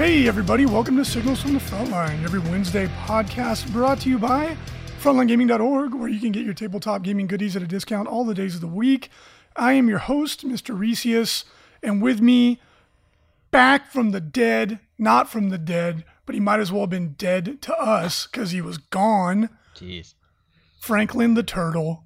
[0.00, 4.56] Hey, everybody, welcome to Signals from the Frontline, every Wednesday podcast brought to you by
[5.02, 8.54] frontlinegaming.org, where you can get your tabletop gaming goodies at a discount all the days
[8.54, 9.10] of the week.
[9.56, 10.74] I am your host, Mr.
[10.74, 11.44] Reecius,
[11.82, 12.62] and with me,
[13.50, 17.12] back from the dead, not from the dead, but he might as well have been
[17.18, 20.14] dead to us because he was gone, Jeez.
[20.78, 22.04] Franklin the Turtle.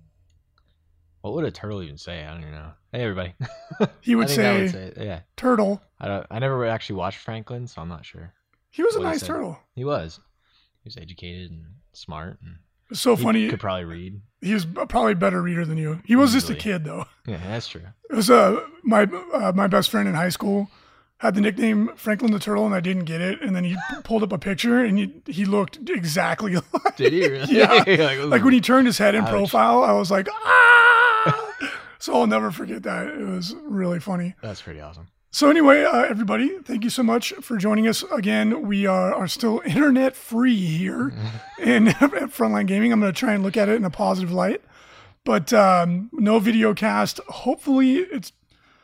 [1.25, 2.23] What would a turtle even say?
[2.23, 2.73] I don't even know.
[2.93, 3.35] Hey, everybody.
[4.03, 5.21] He would I think I say, would say, yeah.
[5.39, 5.81] Turtle.
[5.99, 6.27] I don't.
[6.31, 8.35] I never actually watched Franklin, so I'm not sure.
[8.69, 9.29] He was a What he nice said.
[9.29, 9.59] turtle.
[9.75, 10.21] He was.
[10.83, 12.57] He was educated and smart, and
[12.91, 13.39] It's so funny.
[13.39, 13.51] he funny.
[13.53, 14.21] could probably read.
[14.43, 16.03] He was probably a better reader than you.
[16.05, 16.61] He was just a Easily.
[16.61, 17.07] kid, though.
[17.27, 17.81] Yeah, that's true.
[18.11, 20.69] It was uh, my uh, my best friend in high school
[21.17, 23.41] had the nickname Franklin the Turtle, and I didn't get it.
[23.41, 26.97] And then he pulled up a picture, and he he looked exactly like.
[26.99, 27.57] Did he really?
[27.57, 27.73] Yeah.
[27.87, 29.31] like, Like when he turned his head in Ouch.
[29.31, 30.84] profile, I was like, ah!
[32.05, 33.07] So I'll never forget that.
[33.07, 34.35] It was really funny.
[34.43, 35.09] That's pretty awesome.
[35.31, 38.69] So anyway, uh, everybody, thank you so much for joining us again.
[38.69, 41.15] We are, are still internet free here
[41.59, 42.93] in at Frontline Gaming.
[42.93, 44.61] I'm going to try and look at it in a positive light,
[45.25, 47.21] but um, no video cast.
[47.29, 48.33] Hopefully, it's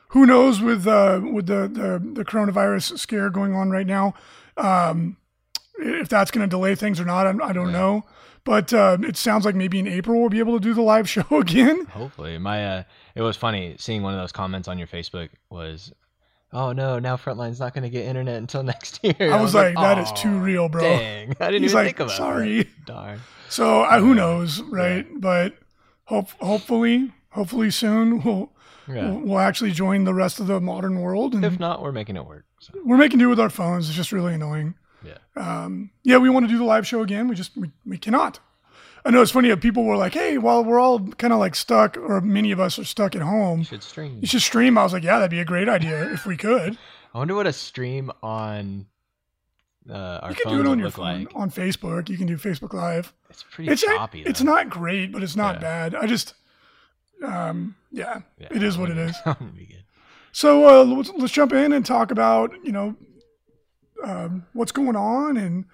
[0.09, 4.15] who knows with uh, with the, the the coronavirus scare going on right now.
[4.57, 5.19] Um,
[5.79, 8.05] if that's going to delay things or not, I, I don't know.
[8.45, 11.09] But uh, it sounds like maybe in April we'll be able to do the live
[11.09, 11.85] show again.
[11.87, 12.83] Hopefully, my uh,
[13.15, 15.93] it was funny seeing one of those comments on your Facebook was,
[16.53, 19.75] "Oh no, now Frontline's not going to get internet until next year." I was like,
[19.77, 20.83] that is too real, bro.
[20.83, 22.63] Dang, I didn't He's even like, think about sorry.
[22.65, 22.85] that.
[22.87, 23.21] Darn.
[23.49, 25.07] So uh, who knows, right?
[25.21, 25.55] But
[26.05, 28.53] hope hopefully, hopefully soon we'll,
[28.89, 29.11] Yeah.
[29.13, 32.25] we'll actually join the rest of the modern world, and If not, we're making it
[32.27, 32.45] work.
[32.61, 32.73] So.
[32.85, 33.89] we're making do with our phones.
[33.89, 34.75] It's just really annoying.
[35.03, 35.17] Yeah.
[35.35, 37.27] Um, yeah, we want to do the live show again.
[37.27, 38.39] We just we, we cannot.
[39.05, 39.55] I know it's funny.
[39.57, 42.79] People were like, "Hey, while we're all kind of like stuck, or many of us
[42.79, 44.19] are stuck at home, Should stream.
[44.21, 46.77] you should stream." I was like, "Yeah, that'd be a great idea if we could."
[47.15, 48.87] I wonder what a stream on
[49.89, 51.35] uh, our You can do it on your phone like.
[51.35, 52.09] on Facebook.
[52.09, 53.13] You can do Facebook Live.
[53.31, 54.23] It's pretty It's choppy.
[54.23, 55.61] it's not great, but it's not Yeah.
[55.61, 55.95] bad.
[55.97, 56.35] I just,
[57.25, 59.17] um, yeah, Yeah, it is what it is.
[59.25, 59.85] that wouldn't be good.
[60.33, 62.95] So uh, let's, let's jump in and talk about you know
[64.05, 65.65] um, what's going on and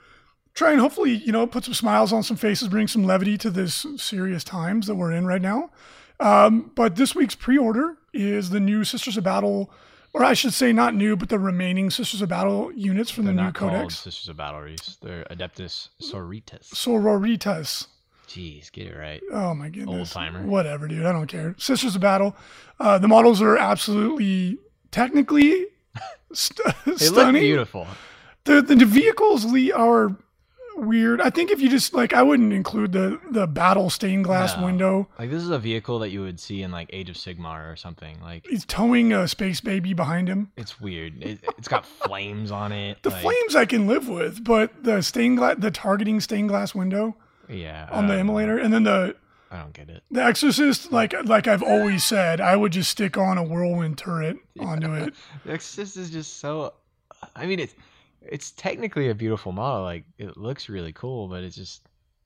[0.56, 3.50] try and hopefully you know put some smiles on some faces, bring some levity to
[3.50, 5.70] this serious times that we're in right now.
[6.18, 9.70] Um, but this week's pre-order is the new Sisters of Battle,
[10.14, 13.34] or I should say not new, but the remaining Sisters of Battle units from They're
[13.34, 13.98] the new Codex.
[13.98, 14.96] Sisters of Battle Reese.
[15.02, 16.72] They're Adeptus Sororitas.
[16.74, 17.86] Sororitas.
[18.28, 19.22] Jeez, get it right.
[19.30, 20.16] Oh my goodness.
[20.16, 20.46] Old-timer.
[20.46, 21.06] Whatever, dude.
[21.06, 21.54] I don't care.
[21.58, 22.34] Sisters of Battle.
[22.80, 24.58] Uh, the models are absolutely
[24.90, 25.66] technically
[26.32, 27.34] st- They stunning.
[27.34, 27.86] look beautiful.
[28.44, 30.16] The, the the vehicles le- are
[30.76, 31.20] weird.
[31.20, 34.64] I think if you just like, I wouldn't include the the battle stained glass No.
[34.64, 35.08] window.
[35.18, 37.76] Like this is a vehicle that you would see in like Age of Sigmar or
[37.76, 38.20] something.
[38.22, 40.50] Like He's towing a space baby behind him.
[40.56, 41.22] it's weird.
[41.22, 43.02] It, it's got flames on it.
[43.02, 46.74] The like, flames I can live with, but the stained glass, the targeting stained glass
[46.74, 47.16] window
[47.48, 47.88] Yeah.
[47.90, 49.16] on the Immolator, and then the
[49.50, 50.02] I don't get it.
[50.10, 54.36] the Exorcist, like like I've always said, I would just stick on a whirlwind turret
[54.58, 55.14] onto it.
[55.44, 56.74] The Exorcist is just so.
[57.34, 57.74] I mean, it's
[58.30, 59.82] it's technically a beautiful model.
[59.84, 61.82] Like it looks really cool, but it's just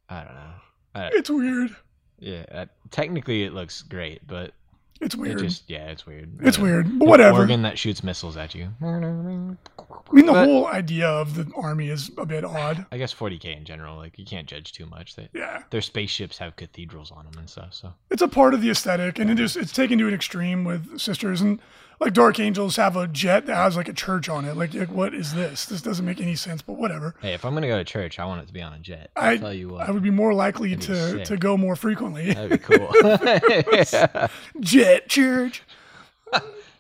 [0.09, 0.53] I don't know.
[0.95, 1.75] I, It's weird.
[2.19, 4.53] yeah, uh, technically it looks great, but
[5.01, 5.39] It's it weird.
[5.39, 6.31] just yeah, it's weird.
[6.43, 7.39] it's Uh, weird, but whatever.
[7.41, 8.71] Organ that shoots missiles at you.
[8.83, 12.85] I mean, the But- whole idea of the army is a bit odd.
[12.91, 15.15] I guess 40k in general, like you can't judge too much.
[15.15, 17.73] They, Yeah, their spaceships have cathedrals on them and stuff.
[17.75, 20.65] So it's a part of the aesthetic, and it is it's taken to an extreme
[20.65, 21.61] with sisters and
[22.01, 24.57] like Dark Angels have a jet that has like a church on it.
[24.57, 25.67] Like, like, what is this?
[25.67, 27.15] This doesn't make any sense, but whatever.
[27.21, 29.11] hey, if I'm gonna go to church, I want it to be on a jet.
[29.17, 31.77] I'll I tell you what, I would be more likely That'd to to go more
[31.77, 32.33] frequently.
[32.33, 32.91] that'd be cool.
[33.03, 34.29] yeah.
[34.61, 35.63] Jet church.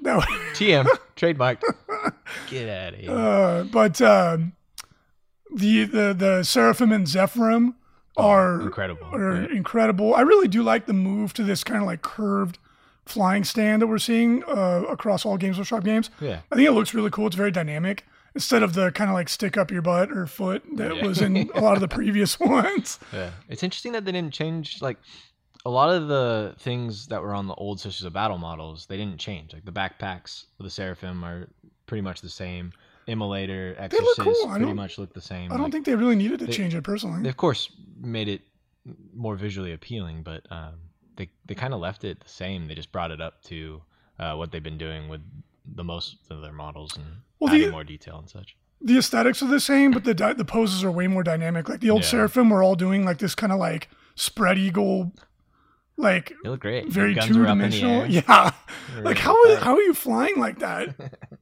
[0.01, 0.21] no,
[0.55, 0.87] TM
[1.17, 1.63] trademarked.
[2.49, 3.11] Get out of here.
[3.11, 4.53] uh, but um,
[5.55, 7.75] the the the Seraphim and Zephyrim
[8.17, 9.07] are Incredible.
[9.13, 9.51] are right?
[9.51, 10.15] incredible.
[10.15, 12.59] I really do like the move to this kind of like curved
[13.07, 16.11] flying stand that we're seeing uh, across all Games Workshop games.
[16.21, 16.41] Yeah.
[16.51, 17.27] I think it looks really cool.
[17.27, 18.05] It's very dynamic
[18.35, 21.07] instead of the kind of like stick up your butt or foot that Yeah.
[21.07, 22.99] was in a lot of the previous ones.
[23.13, 24.99] Yeah, it's interesting that they didn't change like
[25.67, 28.87] a lot of the things that were on the old Sisters of Battle models.
[28.87, 29.53] They didn't change.
[29.53, 31.49] Like the backpacks of the Seraphim are
[31.87, 32.73] pretty much the same.
[33.09, 34.49] Immolator, look Exorcist cool.
[34.55, 35.51] Pretty much look the same.
[35.51, 37.23] I don't Like, think they really needed to they- change it personally.
[37.23, 37.71] they of course
[38.01, 38.43] made it
[39.15, 40.75] more visually appealing, but um,
[41.21, 42.67] they they kind of left it the same.
[42.67, 43.83] They just brought it up to
[44.19, 45.21] uh, what they've been doing with
[45.75, 47.05] the most of their models and
[47.39, 48.57] Well, adding the- more detail and such.
[48.81, 51.69] the aesthetics are the same, but the di- the poses are way more dynamic.
[51.69, 52.09] Like the old Yeah.
[52.09, 55.13] Seraphim were all doing like this kind of like spread eagle,
[55.97, 56.89] like They look great.
[56.89, 58.07] Very two were up in the dimensional.
[58.07, 58.51] Yeah,
[59.03, 60.95] like how are, how are you flying like that?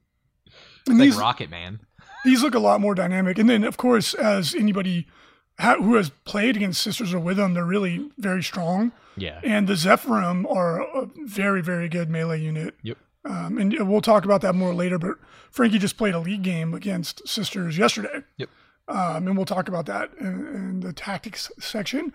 [0.81, 1.79] It's And like these Rocket Man.
[2.25, 3.37] these look a lot more dynamic.
[3.37, 5.07] And then, of course, as anybody
[5.59, 8.91] who has played against Sisters or with them, they're really very strong.
[9.17, 9.41] Yeah.
[9.43, 12.75] And the Zephyrim are a very, very good melee unit.
[12.83, 12.97] Yep.
[13.25, 14.97] Um, and we'll talk about that more later.
[14.97, 15.17] But
[15.51, 18.23] Frankie just played a league game against Sisters yesterday.
[18.37, 18.49] Yep.
[18.87, 22.11] Um, and we'll talk about that in, in the tactics section.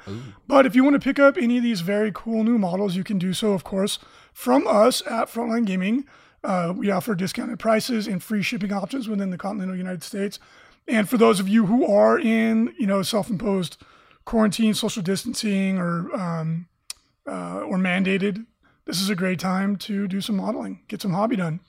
[0.48, 3.04] But if you want to pick up any of these very cool new models, you
[3.04, 4.00] can do so, of course,
[4.32, 6.04] from us at Frontline Gaming.
[6.42, 10.40] Uh, we offer discounted prices and free shipping options within the continental United States.
[10.86, 13.78] And for those of you who are in, you know, self-imposed
[14.24, 16.68] quarantine, social distancing, or um,
[17.26, 18.46] uh, or mandated,
[18.84, 21.60] this is a great time to do some modeling, get some hobby done.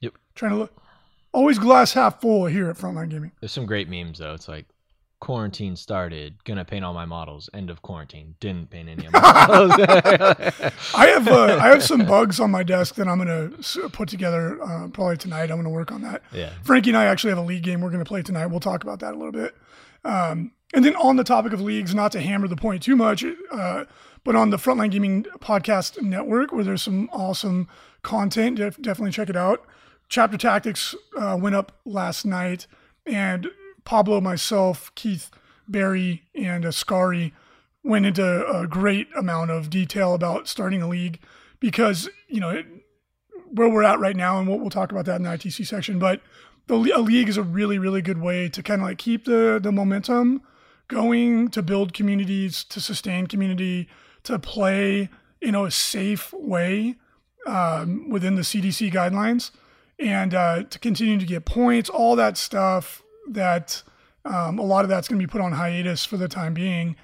[0.00, 0.14] Yep.
[0.34, 0.82] Trying to look
[1.32, 3.32] always glass half full here at Frontline Gaming.
[3.40, 4.34] There's some great memes though.
[4.34, 4.66] It's like
[5.24, 7.48] quarantine started, gonna paint all my models.
[7.52, 9.72] End of quarantine, didn't paint any of my models.
[10.94, 13.50] I have uh, I have some bugs on my desk that I'm gonna
[13.90, 15.50] put together uh, probably tonight.
[15.50, 16.22] I'm gonna work on that.
[16.32, 16.50] yeah.
[16.62, 18.46] Frankie and I actually have a league game we're gonna play tonight.
[18.46, 19.54] We'll talk about that a little bit.
[20.04, 23.24] Um, and then on the topic of leagues, not to hammer the point too much,
[23.50, 23.84] uh,
[24.24, 27.68] but on the Frontline Gaming Podcast Network, where there's some awesome
[28.02, 29.64] content, def- definitely check it out.
[30.08, 32.66] Chapter Tactics uh, went up last night,
[33.06, 33.48] and
[33.84, 35.30] Pablo, myself, Keith,
[35.68, 37.32] Barry, and Scary
[37.82, 41.20] went into a great amount of detail about starting a league
[41.60, 42.66] because you know it,
[43.50, 45.98] where we're at right now, and we'll, we'll talk about that in the ITC section.
[45.98, 46.20] But
[46.66, 49.60] the a league is a really, really good way to kind of like keep the
[49.62, 50.42] the momentum
[50.88, 53.88] going, to build communities, to sustain community,
[54.24, 55.08] to play
[55.40, 56.96] in a safe way
[57.46, 59.50] um, within the CDC guidelines,
[59.98, 63.02] and uh, to continue to get points, all that stuff.
[63.28, 63.82] That
[64.24, 66.96] um, a lot of that's going to be put on hiatus for the time being.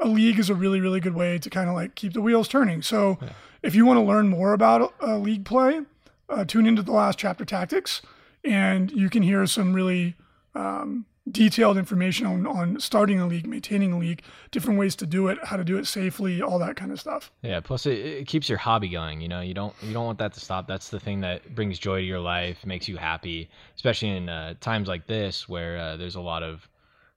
[0.00, 2.46] A league is a really, really good way to kind of like keep the wheels
[2.48, 2.82] turning.
[2.82, 3.18] So,
[3.62, 5.80] if you want to learn more about uh, league play,
[6.28, 8.02] uh, tune into the last chapter tactics,
[8.44, 10.14] and you can hear some really
[10.54, 15.28] um, detailed information on, on starting a league, maintaining a league, different ways to do
[15.28, 17.30] it, how to do it safely, all that kind of stuff.
[17.42, 17.60] Yeah.
[17.60, 19.20] Plus, it, it keeps your hobby going.
[19.20, 20.66] You know, you don't you don't want that to stop.
[20.66, 24.54] That's the thing that brings joy to your life, makes you happy, especially in uh,
[24.60, 26.68] times like this where uh, there's a lot of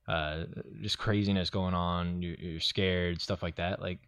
[0.07, 0.43] uh,
[0.81, 2.21] just craziness going on.
[2.21, 3.81] You're, you're scared, stuff like that.
[3.81, 3.99] Like,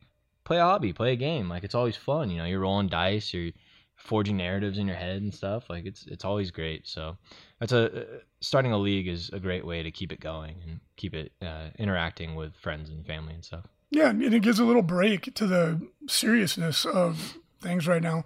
[0.44, 1.48] play a hobby, play a game.
[1.48, 2.30] Like, it's always fun.
[2.30, 3.52] You know, you're rolling dice, you're
[3.96, 5.70] forging narratives in your head and stuff.
[5.70, 6.88] Like, it's it's always great.
[6.88, 7.18] So,
[7.60, 8.06] that's a
[8.44, 11.70] starting a league is a great way to keep it going and keep it uh,
[11.80, 13.66] interacting with friends and family and stuff.
[13.90, 18.26] Yeah, and it gives a little break to the seriousness of things right now.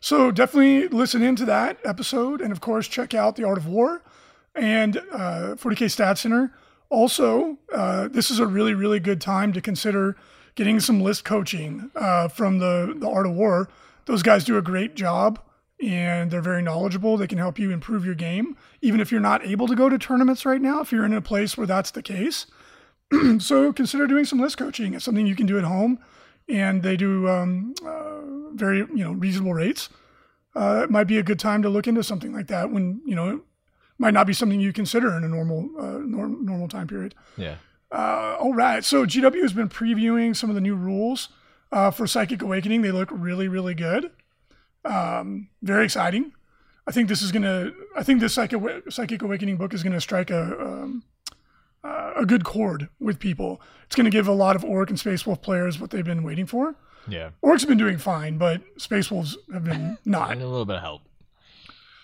[0.00, 4.02] So definitely listen into that episode, and of course check out the Art of War
[4.54, 6.52] and uh, 40k Stat Center.
[6.88, 10.16] Also, uh, this is a really really good time to consider
[10.54, 13.68] getting some list coaching uh, from the the Art of War.
[14.04, 15.40] Those guys do a great job,
[15.80, 17.16] and they're very knowledgeable.
[17.16, 19.98] They can help you improve your game, even if you're not able to go to
[19.98, 20.80] tournaments right now.
[20.80, 22.46] If you're in a place where that's the case,
[23.38, 24.94] so consider doing some list coaching.
[24.94, 25.98] It's something you can do at home,
[26.48, 28.20] and they do um, uh,
[28.54, 29.88] very you know reasonable rates.
[30.54, 33.14] Uh, it might be a good time to look into something like that when you
[33.14, 33.40] know it
[33.98, 37.14] might not be something you consider in a normal uh, norm, normal time period.
[37.36, 37.56] Yeah.
[37.92, 41.28] Uh, all right, so GW has been previewing some of the new rules
[41.70, 42.82] uh, for Psychic Awakening.
[42.82, 44.10] They look really really good.
[44.86, 46.32] Um, very exciting.
[46.86, 47.72] I think this is gonna.
[47.96, 51.02] I think this Psychic, Psychic Awakening book is gonna strike a um,
[51.86, 53.60] uh, a good chord with people.
[53.86, 56.22] It's going to give a lot of Orc and Space Wolf players what they've been
[56.24, 56.74] waiting for.
[57.08, 57.30] Yeah.
[57.44, 60.32] Orcs have been doing fine, but Space Wolves have been not.
[60.32, 61.02] A little bit of help.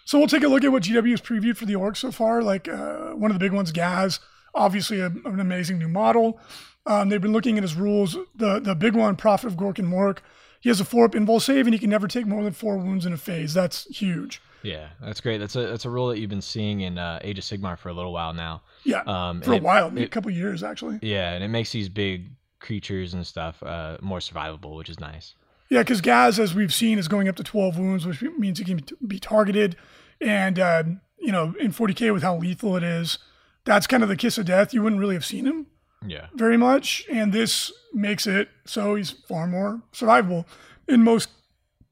[0.04, 2.42] So we'll take a look at what GW has previewed for the Orcs so far.
[2.42, 4.20] Like uh, one of the big ones, Gaz,
[4.54, 6.38] obviously a, an amazing new model.
[6.86, 8.16] Um, they've been looking at his rules.
[8.34, 10.18] The the big one, Prophet of Gork and Mork,
[10.62, 12.78] he has a four up invul save and he can never take more than four
[12.78, 13.52] wounds in a phase.
[13.52, 14.40] That's huge.
[14.62, 15.38] Yeah, that's great.
[15.38, 17.88] That's a that's a rule that you've been seeing in uh, Age of Sigmar for
[17.90, 18.62] a little while now.
[18.84, 20.98] Yeah, Um, for a it- while, it- a couple years actually.
[21.02, 25.34] Yeah, and it makes these big creatures and stuff uh, more survivable, which is nice.
[25.68, 28.64] Yeah, because Gaz, as we've seen, is going up to 12 wounds, which means he
[28.64, 29.74] can be targeted.
[30.20, 30.84] And, uh,
[31.18, 33.18] you know, in 40K with how lethal it is,
[33.64, 34.72] that's kind of the kiss of death.
[34.74, 35.66] You wouldn't really have seen him
[36.06, 36.26] Yeah.
[36.34, 37.04] very much.
[37.10, 40.46] And this makes it so he's far more survivable.
[40.88, 41.28] In most,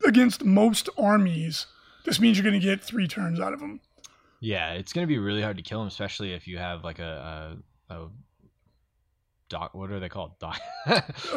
[0.07, 1.67] against most armies,
[2.05, 3.81] this means you're going to get three turns out of him.
[4.43, 7.59] Yeah, it's gonna be really hard to kill him, especially if you have like a,
[7.91, 8.09] a, a
[9.51, 9.75] doc.
[9.75, 10.39] What are they called?
[10.39, 10.59] Doc.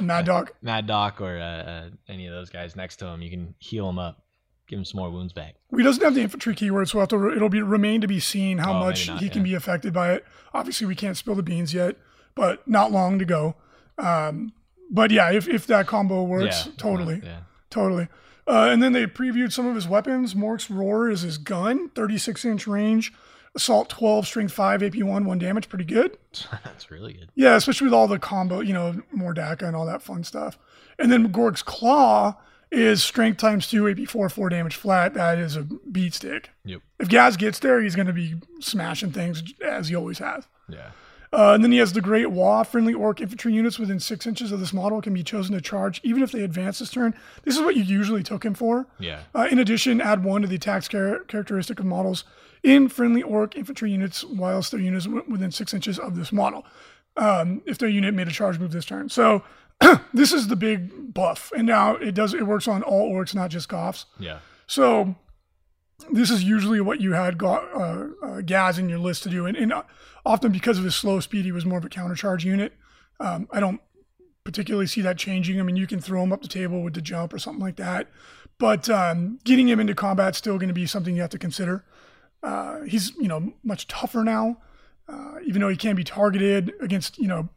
[0.01, 3.21] Mad Doc, Mad Doc or uh, uh, any of those guys next to him.
[3.21, 4.23] You can heal him up,
[4.67, 5.55] give him some more wounds back.
[5.71, 8.19] We doesn't have the infantry keyword, so we'll have to, it'll be remain to be
[8.21, 10.25] seen how Oh, much not, he can be affected by it.
[10.53, 11.97] Obviously, we can't spill the beans yet,
[12.35, 13.55] but not long to go.
[13.97, 14.53] Um,
[14.89, 17.39] but yeah, if, if that combo works, yeah, totally, Yeah.
[17.69, 18.07] totally.
[18.47, 20.35] Uh, and then they previewed some of his weapons.
[20.35, 23.13] Mork's Roar is his gun, 36 inch range,
[23.55, 25.69] Assault 12, Strength 5, AP1, 1 damage.
[25.69, 26.17] Pretty good.
[26.63, 27.29] That's really good.
[27.35, 30.57] Yeah, especially with all the combo, you know, Mordaka and all that fun stuff.
[30.99, 32.35] And then Gork's Klaw
[32.71, 35.13] is Strength times 2, AP4, 4 damage flat.
[35.13, 36.49] That is a beat stick.
[36.65, 36.81] Yep.
[36.99, 40.47] If Gaz gets there, he's going to be smashing things as he always has.
[40.67, 40.89] Yeah.
[41.33, 42.63] Uh, and then he has the Great Wall.
[42.63, 45.99] Friendly orc infantry units within six inches of this model can be chosen to charge,
[46.03, 47.15] even if they advance this turn.
[47.43, 48.85] This is what you usually took him for.
[48.99, 49.21] Yeah.
[49.33, 52.23] Uh, in addition, add one to the attacks char- characteristic of models
[52.61, 56.65] in friendly orc infantry units whilst their units w- within six inches of this model.
[57.17, 59.09] Um, if their unit made a charge move this turn.
[59.09, 59.43] So
[60.13, 61.51] this is the big buff.
[61.55, 64.05] And now it does it works on all orcs, not just Goffs.
[64.19, 64.39] Yeah.
[64.67, 65.15] So
[66.11, 69.45] this is usually what you had got uh, uh, Gaz in your list to do,
[69.45, 69.83] and, and uh,
[70.25, 72.73] often because of his slow speed, he was more of a countercharge unit.
[73.19, 73.81] Um, I don't
[74.43, 75.59] particularly see that changing.
[75.59, 77.77] I mean, you can throw him up the table with the jump or something like
[77.77, 78.09] that,
[78.57, 81.39] but um, getting him into combat is still going to be something you have to
[81.39, 81.85] consider.
[82.41, 84.57] Uh, he's you know much tougher now,
[85.07, 87.49] uh, even though he can be targeted against you know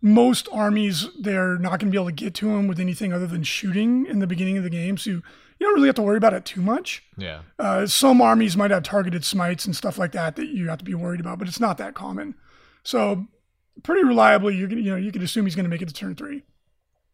[0.00, 1.08] most armies.
[1.18, 4.06] They're not going to be able to get to him with anything other than shooting
[4.06, 5.22] in the beginning of the game, so you,
[5.62, 7.04] you don't really have to worry about it too much.
[7.16, 7.42] Yeah.
[7.56, 10.84] Uh, some armies might have targeted smites and stuff like that that you have to
[10.84, 12.34] be worried about, but it's not that common.
[12.82, 13.28] So
[13.84, 15.94] pretty reliably, you're gonna, you know you can assume he's going to make it to
[15.94, 16.42] turn three,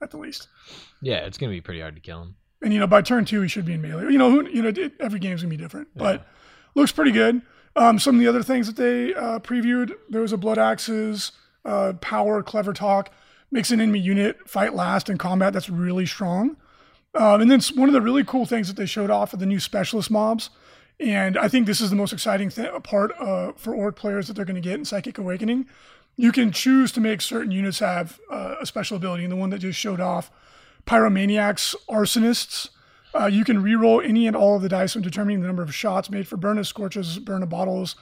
[0.00, 0.49] at the least.
[1.02, 1.26] Yeah.
[1.26, 2.37] It's gonna be pretty hard to kill him.
[2.62, 4.11] And you know by turn two he should be in melee.
[4.11, 6.26] You know who you know it, every game's gonna be different, but
[6.75, 7.43] looks pretty good.
[7.76, 11.33] Um, some of the other things that they uh, previewed there was a blood axes,
[11.67, 13.12] uh, power, clever talk,
[13.50, 15.52] makes an enemy unit fight last in combat.
[15.52, 16.57] That's really strong.
[17.18, 19.44] Um, and then one of the really cool things that they showed off are the
[19.46, 20.50] new specialist mobs.
[21.00, 24.34] And I think this is the most exciting th- part uh, for orc players that
[24.34, 25.66] they're going to get in Psychic Awakening.
[26.16, 29.25] You can choose to make certain units have uh, a special ability.
[29.25, 30.30] And the one that just showed off,
[30.87, 32.70] Pyromaniacs, Arsonists,
[33.18, 35.75] uh, you can reroll any and all of the dice when determining the number of
[35.75, 37.96] shots made for burn scorches, burn bottles,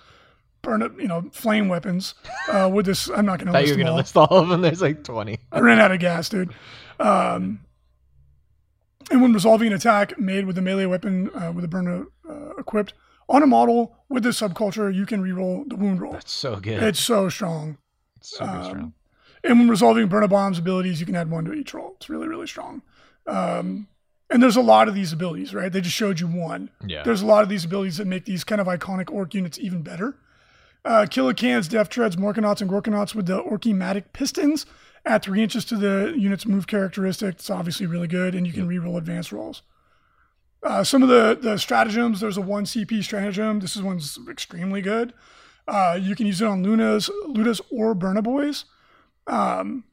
[0.62, 2.14] burn of, you know, flame weapons.
[2.49, 3.96] Uh, with this, I'm not going to thought list you were gonna all.
[3.96, 4.61] list all of them.
[4.61, 5.38] There's like 20.
[5.52, 6.52] I ran out of gas, dude.
[6.99, 7.61] Um,
[9.10, 12.50] and when resolving an attack made with a melee weapon uh, with a burner uh,
[12.56, 12.94] equipped
[13.28, 16.12] on a model with this subculture, you can reroll the wound roll.
[16.12, 16.82] That's so good.
[16.82, 17.78] It's so strong.
[18.16, 18.92] It's super um, strong.
[19.44, 21.94] And when resolving burner bombs abilities, you can add one to each roll.
[21.96, 22.82] It's really, really strong.
[23.26, 23.88] Um,
[24.28, 25.72] and there's a lot of these abilities, right?
[25.72, 26.70] They just showed you one.
[26.84, 27.04] Yeah.
[27.04, 29.82] There's a lot of these abilities that make these kind of iconic orc units even
[29.82, 30.16] better.
[30.84, 34.66] Uh, Killicans, Deff Dreads, Morkanauts, and Gorkanauts with the Orkimatic Pistons
[35.06, 37.36] add three inches to the unit's move characteristic.
[37.36, 39.62] It's obviously really good, and you can reroll advanced rolls.
[40.62, 43.60] Uh, some of the, the stratagems, there's a 1 CP stratagem.
[43.60, 45.12] This is one's extremely good.
[45.68, 48.64] Uh, you can use it on Lunas, Lootas or Burna Boys.
[49.26, 49.84] Um,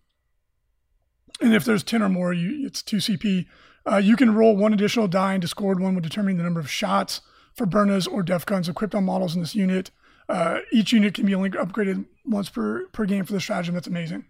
[1.41, 3.46] and if there's 10 or more, you, it's 2 CP.
[3.86, 6.70] Uh, you can roll one additional die and discord one when determining the number of
[6.70, 7.22] shots
[7.53, 9.91] for Burnas or Deffguns equipped on models in this unit.
[10.29, 13.74] Uh, each unit can be only upgraded once per, per game for the stratagem.
[13.75, 14.25] That's amazing.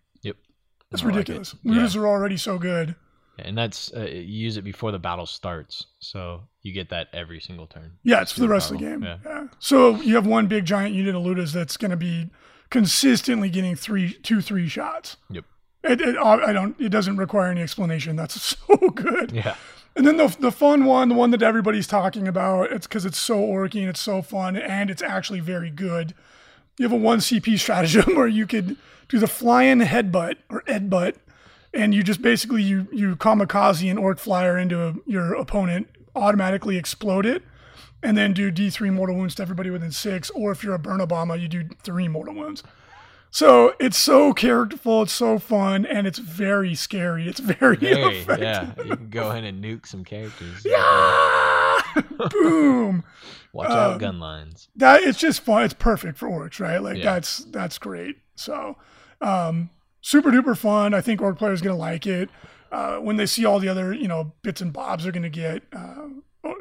[0.94, 1.18] That's I like it.
[1.18, 1.56] ridiculous.
[1.64, 2.02] Yeah.
[2.02, 2.96] Are already so good.
[3.40, 7.40] And that's uh, you use it before the battle starts, so you get that every
[7.40, 7.94] single turn.
[8.04, 9.02] Yeah, it's for the rest of the game.
[9.02, 9.18] Yeah.
[9.26, 9.48] Yeah.
[9.58, 12.30] So you have one big giant unit of Lootas that's going to be
[12.70, 15.18] consistently getting three, two, three shots.
[15.32, 15.46] Yep.
[15.84, 16.80] It, it, I don't.
[16.80, 18.16] It doesn't require any explanation.
[18.16, 19.32] That's so good.
[19.32, 19.56] Yeah.
[19.96, 23.18] And then the the fun one, the one that everybody's talking about, it's because it's
[23.18, 26.14] so orky and it's so fun and it's actually very good.
[26.78, 28.78] You have a one CP stratagem where you could
[29.10, 31.16] do the flying headbutt or headbutt,
[31.74, 36.78] and you just basically you you kamikaze an orc flyer into a, your opponent, automatically
[36.78, 37.44] explode it,
[38.02, 40.30] and then do D three mortal wounds to everybody within six.
[40.32, 42.64] Or if you're a Burna-bommer, you do three mortal wounds.
[43.30, 47.28] So it's so characterful, it's so fun, and it's very scary.
[47.28, 48.44] It's very, Very, effective.
[48.44, 48.74] yeah.
[48.86, 50.64] You can go in and nuke some characters.
[50.64, 50.78] Yeah!
[52.32, 53.04] Boom.
[53.52, 54.70] Watch Um, out, gun lines.
[54.76, 55.64] That it's just fun.
[55.64, 56.82] It's perfect for orcs, right?
[56.82, 57.04] Like Yeah.
[57.14, 58.18] that's that's great.
[58.36, 58.78] So
[59.22, 59.70] um
[60.02, 60.94] super duper fun.
[60.94, 62.30] I think orc players gonna like it.
[62.72, 65.62] Uh, when they see all the other, you know, bits and bobs they're gonna get.
[65.72, 66.08] Uh,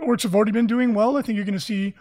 [0.02, 1.16] orcs have already been doing well.
[1.16, 1.94] I think you're gonna see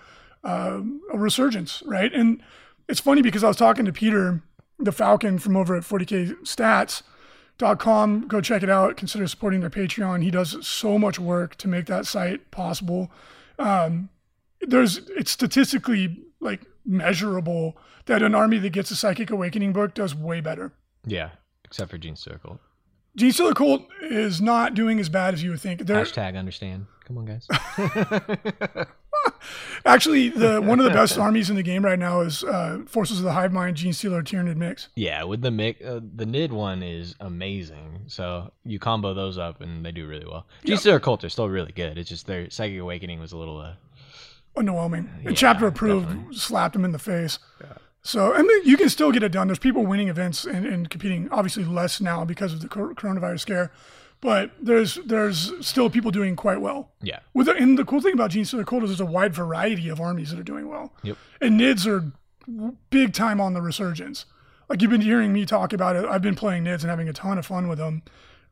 [0.44, 2.12] um, a resurgence, right?
[2.14, 2.42] And
[2.90, 4.42] it's funny because I was talking to Peter,
[4.80, 6.46] the Falcon from over at 40k
[7.62, 8.28] stats.com.
[8.28, 8.98] Go check it out.
[8.98, 10.24] Consider supporting their Patreon.
[10.24, 13.12] He does so much work to make that site possible.
[13.60, 14.10] Um,
[14.62, 20.16] there's it's statistically like measurable that an army that gets a psychic awakening book does
[20.16, 20.72] way better.
[21.06, 21.32] Yeah.
[21.66, 22.60] Except for Gene Circle.
[23.16, 25.86] Gene Stealer Cult is not doing as bad as you would think.
[25.86, 26.86] They're Hashtag understand.
[27.06, 27.48] Come on, guys.
[29.86, 33.20] actually the one of the best armies in the game right now is uh, Forces
[33.20, 34.90] of the Hive Mind Gene Stealer Tyranid mix.
[34.96, 38.02] yeah, with the mix, uh, the Nid one is amazing.
[38.08, 40.46] So you combo those up and they do really well.
[40.64, 40.80] Gene Yep.
[40.80, 41.98] Stealer Cult are still really good.
[41.98, 43.74] It's just their Psychic Awakening was a little, uh,
[44.56, 45.08] underwhelming.
[45.22, 46.36] Yeah, and chapter approved definitely.
[46.36, 47.40] slapped him in the face.
[48.04, 49.48] So, and mean, you can still get it done.
[49.48, 53.72] There's people winning events and, and competing, obviously less now because of the coronavirus scare,
[54.22, 56.92] but there's there's still people doing quite well.
[57.02, 57.20] Yeah.
[57.34, 60.00] With the, and the cool thing about the Cold is there's a wide variety of
[60.00, 60.94] armies that are doing well.
[61.04, 61.18] Yep.
[61.42, 62.12] And NIDS are
[62.90, 64.26] big time on the resurgence.
[64.70, 66.06] Like you've been hearing me talk about it.
[66.06, 68.04] I've been playing NIDS and having a ton of fun with them.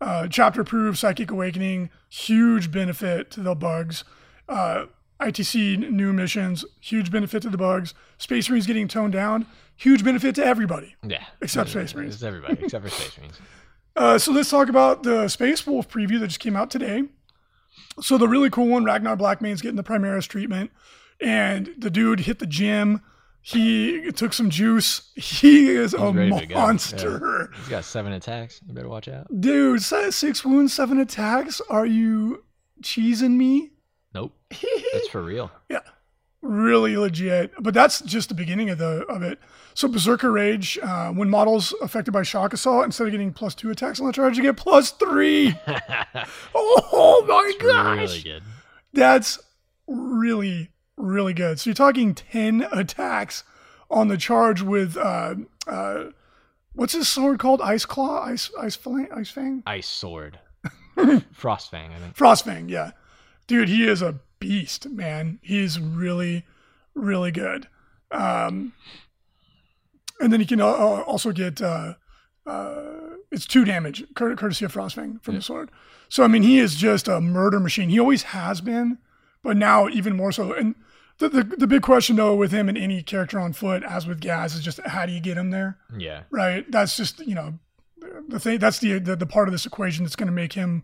[0.02, 4.04] Uh, chapter proof, Psychic Awakening, huge benefit to the bugs.
[4.48, 4.86] Uh,
[5.20, 7.94] ITC new missions, huge benefit to the bugs.
[8.18, 9.46] Space Marines getting toned down,
[9.76, 10.96] huge benefit to everybody.
[11.06, 11.26] Yeah.
[11.42, 12.16] Except Space Marines.
[12.16, 13.40] It's everybody except for Space Marines.
[13.96, 17.04] Uh, so let's talk about the Space Wolf preview that just came out today.
[18.02, 20.72] So the really cool one, Ragnar Blackmane's getting the Primaris treatment,
[21.20, 23.02] and the dude hit the gym.
[23.42, 25.12] He took some juice.
[25.16, 26.56] He is a to go.
[26.56, 27.52] monster.
[27.56, 28.62] He's got seven attacks.
[28.68, 29.28] You better watch out.
[29.40, 31.62] Dude, si- six wounds, seven attacks.
[31.70, 32.44] Are you
[32.84, 33.72] cheesing me?
[34.14, 34.34] Nope.
[34.94, 35.52] That's for real.
[35.70, 35.80] Yeah,
[36.42, 37.52] really legit.
[37.60, 39.40] But that's just the beginning of the of it.
[39.74, 43.70] So Berserker Rage, uh, when models affected by shock assault, instead of getting plus two
[43.72, 45.56] attacks on the charge, you get plus three.
[46.56, 48.42] oh my gosh, really
[48.94, 49.40] that's
[49.88, 51.60] really really good.
[51.60, 53.44] So you're talking ten attacks
[53.90, 55.36] on the charge with uh,
[55.68, 56.06] uh,
[56.74, 57.62] what's his sword called?
[57.62, 60.40] Ice Claw, Ice Ice Fang, Ice Fang, Ice sword.
[60.98, 62.16] Frostfang, I think.
[62.16, 62.70] Frostfang.
[62.70, 62.92] Yeah,
[63.48, 65.40] dude, he is a beast, man.
[65.42, 66.46] He's really
[66.96, 67.68] really good.
[68.12, 68.74] Um,
[70.20, 71.94] and then you can uh, uh, also get uh,
[72.46, 72.84] uh,
[73.32, 75.40] it's two damage cour- courtesy of Frostfang from Yeah.
[75.40, 75.70] the sword.
[76.10, 77.90] So I mean, he is just a murder machine.
[77.90, 78.98] He always has been,
[79.44, 80.54] but now even more so.
[80.54, 80.76] And
[81.20, 84.20] the the, the big question though with him and any character on foot, as with
[84.20, 85.78] Gaz, is just how do you get him there?
[85.98, 86.24] Yeah.
[86.32, 86.70] right?
[86.72, 87.60] That's just you know
[88.28, 88.58] the thing.
[88.60, 90.84] That's the the, the part of this equation that's going to make him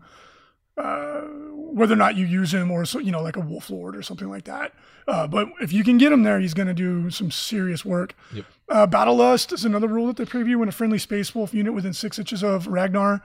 [0.76, 3.96] uh, whether or not you use him or so you know like a wolf lord
[3.96, 4.72] or something like that.
[5.08, 8.14] Uh, but if you can get him there, he's going to do some serious work.
[8.34, 8.44] Yep.
[8.68, 11.72] Uh, Battle Lust is another rule that they preview when a friendly space wolf unit
[11.74, 13.22] within six inches of Ragnar.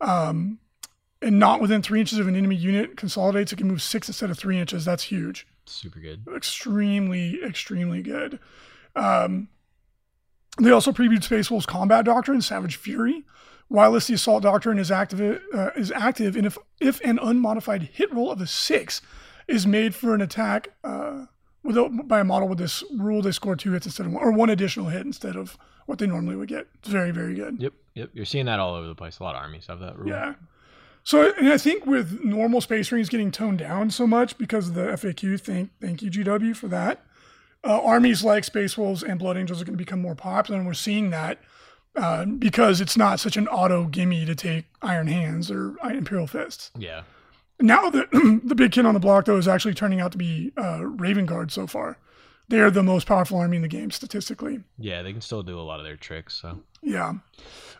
[0.00, 0.58] Um,
[1.20, 4.30] and not within three inches of an enemy unit consolidates, it can move six instead
[4.30, 4.84] of three inches.
[4.84, 6.24] That's huge Super good.
[6.36, 8.38] extremely, extremely good.
[8.94, 9.48] Um,
[10.60, 13.24] they also previewed Space Wolf's combat doctrine, Savage Fury.
[13.70, 18.12] Wireless, the assault doctrine is active, uh, is active, and if if an unmodified hit
[18.12, 19.00] roll of a six
[19.48, 21.26] is made for an attack uh,
[22.04, 24.50] by a model with this rule, they score two hits instead of one, or one
[24.50, 26.66] additional hit instead of what they normally would get.
[26.78, 27.60] It's very, very good.
[27.60, 27.72] Yep.
[27.94, 28.10] Yep.
[28.12, 29.18] You're seeing that all over the place.
[29.18, 30.08] A lot of armies have that rule.
[30.08, 30.34] Yeah.
[31.04, 34.74] So, and I think with normal Space Marines getting toned down so much because of
[34.74, 37.04] the FAQ, thank thank you GW for that.
[37.62, 40.66] Uh, armies like Space Wolves and Blood Angels are going to become more popular, and
[40.66, 41.38] we're seeing that
[41.96, 46.70] uh, because it's not such an auto gimme to take Iron Hands or Imperial Fists.
[46.76, 47.02] Yeah.
[47.60, 48.06] Now the
[48.44, 51.26] the big kid on the block though is actually turning out to be uh, Raven
[51.26, 51.98] Guard so far.
[52.48, 54.60] They are the most powerful army in the game statistically.
[54.78, 55.02] Yeah.
[55.02, 56.34] They can still do a lot of their tricks.
[56.34, 57.14] So Yeah.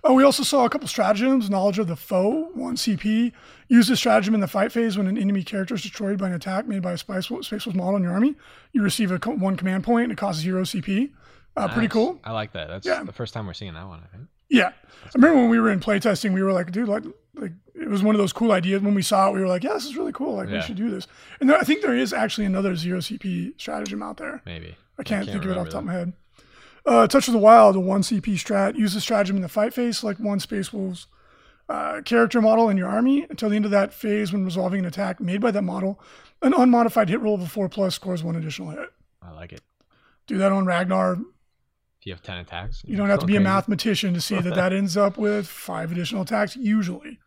[0.02, 1.50] Oh, we also saw a couple stratagems.
[1.50, 3.32] Knowledge of the foe, one CP.
[3.68, 6.34] Use this stratagem in the fight phase when an enemy character is destroyed by an
[6.34, 8.36] attack made by a Space Wolf model in your army.
[8.72, 11.10] You receive a one command point and it costs zero CP.
[11.56, 12.18] Uh, Pretty cool.
[12.24, 12.68] I like that.
[12.68, 13.02] That's Yeah.
[13.04, 14.00] the first time we're seeing that one.
[14.04, 14.28] I think.
[14.48, 14.68] Yeah.
[15.04, 18.02] I remember when we were in playtesting, we were like, dude, like, like it was
[18.02, 18.82] one of those cool ideas.
[18.82, 20.36] When we saw it, we were like, yeah, this is really cool.
[20.36, 21.06] Like, we should do this.
[21.40, 24.42] And there, I think there is actually another zero CP stratagem out there.
[24.44, 24.76] Maybe.
[24.98, 26.12] I can't, think of it off the top of my head.
[26.86, 28.76] Uh, Touch of the Wild, a one CP strat.
[28.76, 29.98] Use the stratagem in the fight phase.
[29.98, 31.06] Select one Space Wolves
[31.68, 34.32] uh, character model in your army until the end of that phase.
[34.32, 35.98] When resolving an attack made by that model,
[36.42, 38.90] an unmodified hit roll of a four plus scores one additional hit.
[39.22, 39.62] I like it.
[40.26, 41.18] Do that on Ragnar.
[42.04, 44.54] If you have ten attacks, You don't have to be a mathematician to see that
[44.54, 47.18] that ends up with five additional attacks usually.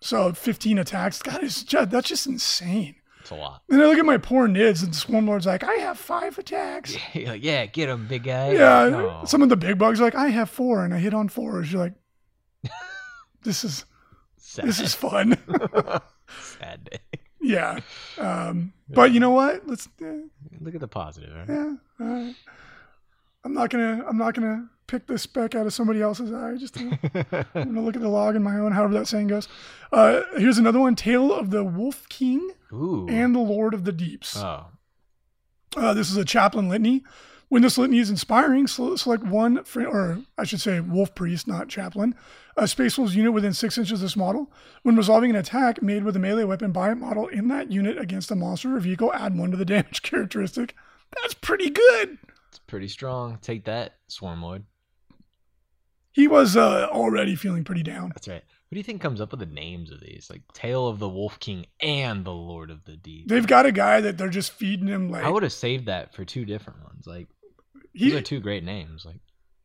[0.00, 1.20] So 15 attacks.
[1.20, 2.94] God, is just, that's just insane.
[3.20, 3.60] It's a lot.
[3.68, 6.96] And I look at my poor nids, and Swarmlord's like, I have five attacks.
[7.12, 8.52] You're like, yeah, get him, big guy.
[8.52, 9.24] Yeah, No.
[9.26, 11.70] some of the big bugs are like I have four and I hit on fours.
[11.70, 11.94] You're like,
[13.42, 13.84] this is
[14.38, 14.64] Sad.
[14.64, 15.36] this is fun.
[16.30, 16.98] sad day.
[17.42, 17.78] yeah,
[18.16, 19.68] um, but you know what?
[19.68, 20.22] Let's eh,
[20.62, 21.30] Look at the positive.
[21.36, 21.48] Right?
[21.48, 21.74] yeah.
[22.00, 22.34] all right.
[23.44, 26.54] I'm not gonna I'm not gonna pick the spec out of somebody else's eye.
[26.56, 28.72] Just to, I'm gonna look at the log in my own.
[28.72, 29.48] However that saying goes.
[29.92, 33.06] Uh, here's another one: Tale of the Wolf King Ooh.
[33.08, 34.36] and the Lord of the Deeps.
[34.36, 34.66] oh,
[35.76, 37.02] Uh, this is a chaplain litany.
[37.48, 41.68] When this litany is inspiring, select one, fr- or I should say, wolf priest, not
[41.68, 42.14] chaplain,
[42.56, 44.50] a Space Wolves unit within six inches of this model.
[44.84, 47.98] When resolving an attack made with a melee weapon by a model in that unit
[47.98, 50.74] against a monster or vehicle, add one to the damage characteristic.
[51.20, 52.16] That's pretty good.
[52.72, 53.38] Pretty strong.
[53.42, 54.62] Take that, Swarmlord.
[56.12, 58.08] he was uh, already feeling pretty down.
[58.14, 58.42] That's right.
[58.42, 60.28] What do you think comes up with the names of these?
[60.30, 63.28] Like Tale of the Wolf King and the Lord of the Deep.
[63.28, 66.14] They've got a guy that they're just feeding him like I would have saved that
[66.14, 67.06] for two different ones.
[67.06, 67.28] Like
[67.92, 69.04] these are two great names.
[69.04, 69.20] Like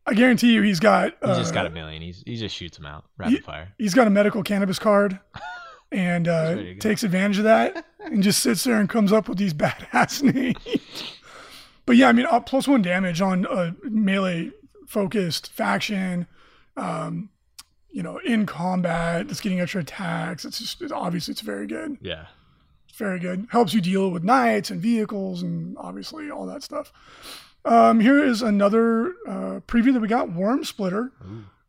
[0.06, 1.16] I guarantee you, he's got.
[1.22, 2.02] he just got uh, a million.
[2.02, 3.70] He's he just shoots them out rapid fire.
[3.78, 5.18] He's got a medical cannabis card,
[5.94, 6.80] and uh, ready to go.
[6.90, 11.14] takes advantage of that, and just sits there and comes up with these badass names.
[11.88, 14.52] But yeah, I mean, plus one damage on a melee
[14.86, 16.28] focused faction.
[16.76, 17.30] Um,
[17.90, 20.46] you know, in combat, it's getting extra attacks.
[20.46, 21.98] It's just it's, obviously it's very good.
[22.02, 22.26] Yeah.
[22.90, 23.48] It's very good.
[23.52, 26.92] Helps you deal with knights and vehicles and obviously all that stuff.
[27.64, 31.14] Um, here is another uh, preview that we got Worm Splitter.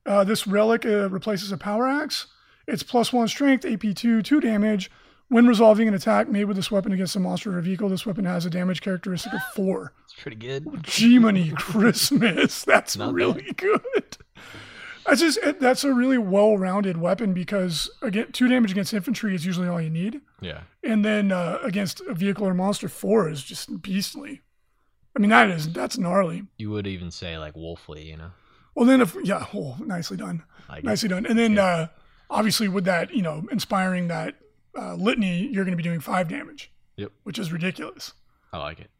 [0.05, 2.27] Uh, this relic uh, replaces a power axe.
[2.67, 4.91] It's plus one strength, AP2, two damage.
[5.31, 8.25] When resolving an attack made with this weapon against a monster or vehicle, this weapon
[8.25, 9.93] has a damage characteristic of four.
[10.05, 10.67] It's pretty good.
[10.83, 12.65] G-Money Christmas.
[12.65, 13.83] That's Not really good.
[15.07, 19.45] That's just it, that's a really well-rounded weapon because again, two damage against infantry is
[19.47, 20.61] usually all you need, Yeah.
[20.85, 24.43] and then uh, against a vehicle or monster, four is just beastly.
[25.17, 26.45] I mean, that is that's gnarly.
[26.59, 28.31] You would even say like Wolfly, you know?
[28.75, 31.25] Well, then if yeah, oh, nicely done, Like nicely done.
[31.25, 31.89] And then uh,
[32.29, 34.35] obviously with that, you know, inspiring that
[34.79, 36.71] uh, litany, you're going to be doing five damage.
[36.97, 37.13] Yep.
[37.25, 38.13] Which is ridiculous.
[38.53, 38.91] I like it.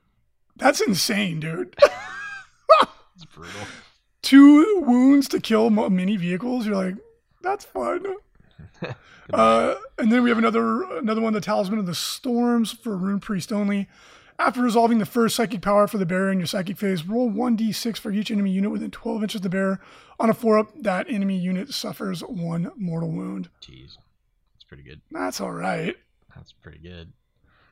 [0.57, 1.77] That's insane, dude.
[3.19, 3.63] It's brutal.
[4.23, 6.67] Two wounds to kill mini vehicles.
[6.67, 6.95] You're like,
[7.43, 8.05] that's fun.
[9.31, 13.21] Uh, and then we have another another one, the Talisman of the Storms for Rune
[13.21, 13.87] Priest only.
[14.39, 17.99] After resolving the first psychic power for the bearer in your psychic phase, roll 1d6
[17.99, 19.81] for each enemy unit within 12 inches of the bearer.
[20.19, 23.51] On a 4 up, that enemy unit suffers one mortal wound.
[23.61, 23.99] Jeez.
[24.69, 25.01] Pretty good.
[25.11, 25.97] That's all right.
[26.37, 27.13] That's pretty good.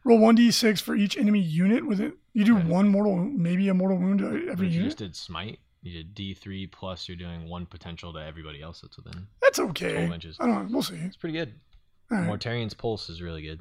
[0.05, 2.15] Roll 1d6 for each enemy unit within.
[2.33, 2.67] You do Okay.
[2.69, 4.85] one mortal, maybe a mortal wound to every if you unit.
[4.87, 8.81] just did smite, you did D three plus you're doing one potential to everybody else
[8.81, 9.27] that's within.
[9.43, 9.93] That's okay.
[9.95, 10.37] 12 inches.
[10.41, 10.73] I don't know.
[10.73, 10.97] We'll see.
[10.97, 11.55] It's pretty good.
[12.11, 12.27] All right.
[12.29, 13.61] Mortarion's pulse is really good.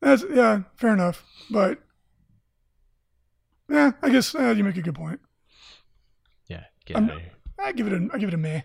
[0.00, 1.22] That's yeah, fair enough.
[1.50, 1.78] But
[3.68, 5.20] yeah, I guess uh, you make a good point.
[6.48, 6.64] Yeah.
[6.84, 7.32] Get I'm- out of here.
[7.58, 8.60] I give it a I give it a meh.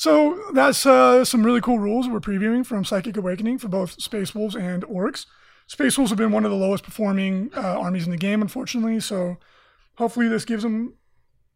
[0.00, 4.34] So that's uh, some really cool rules we're previewing from Psychic Awakening for both Space
[4.34, 5.26] Wolves and Orcs.
[5.66, 8.98] Space Wolves have been one of the lowest performing uh, armies in the game, unfortunately.
[9.00, 9.36] So
[9.96, 10.94] hopefully this gives them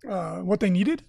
[0.06, 1.04] uh, what they needed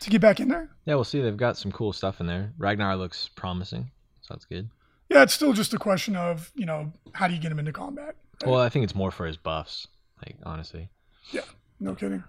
[0.00, 0.70] to get back in there.
[0.84, 1.20] Yeah, we'll see.
[1.20, 2.52] They've got some cool stuff in there.
[2.58, 3.92] Ragnar looks promising,
[4.22, 4.68] so that's good.
[5.08, 7.72] Yeah, it's still just a question of you know how do you get him into
[7.72, 8.16] combat.
[8.44, 9.86] Well, I think it's more for his buffs.
[10.20, 10.88] Like honestly,
[11.30, 11.42] Yeah,
[11.78, 12.24] No kidding.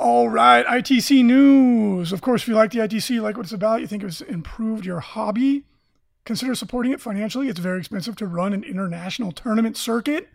[0.00, 2.10] All right, ITC news.
[2.10, 4.86] Of course, if you like the ITC, like what it's about, you think it's improved
[4.86, 5.66] your hobby,
[6.24, 7.48] consider supporting it financially.
[7.48, 10.30] It's very expensive to run an international tournament circuit.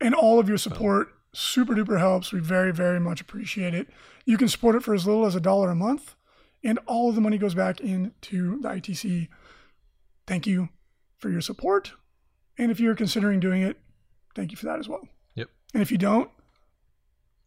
[0.00, 2.32] And all of your support super duper helps.
[2.32, 3.86] We very, very much appreciate it.
[4.24, 6.16] You can support it for as little as a dollar a month,
[6.64, 9.28] and all of the money goes back into the ITC.
[10.26, 10.70] Thank you
[11.16, 11.92] for your support.
[12.58, 13.78] And if you're considering doing it,
[14.34, 15.06] thank you for that as well.
[15.36, 15.48] Yep.
[15.74, 16.28] And if you don't,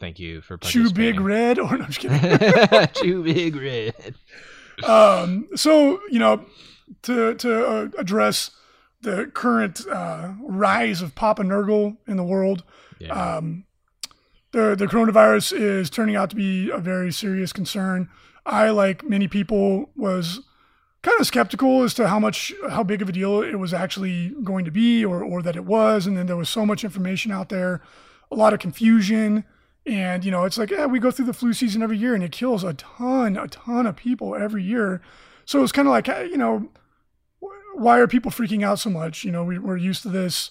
[0.00, 1.20] thank you for Chew Big.
[1.20, 2.88] Red, or no, I'm just kidding.
[2.94, 4.14] Chew big red.
[4.84, 6.44] um, so you know,
[7.02, 8.50] to to uh, address
[9.02, 12.64] the current uh, rise of Papa Nurgle in the world,
[12.98, 13.36] Yeah.
[13.36, 13.64] um,
[14.52, 18.08] the the coronavirus is turning out to be a very serious concern.
[18.46, 20.40] I, like many people, was
[21.02, 24.34] kind of skeptical as to how much how big of a deal it was actually
[24.42, 26.06] going to be, or or that it was.
[26.06, 27.80] And then there was so much information out there,
[28.30, 29.44] a lot of confusion.
[29.86, 32.22] And you know, it's like, yeah, we go through the flu season every year, and
[32.22, 35.00] it kills a ton, a ton of people every year.
[35.44, 36.68] So it's kind of like, eh, you know,
[37.74, 39.24] why are people freaking out so much?
[39.24, 40.50] You know, we, we're used to this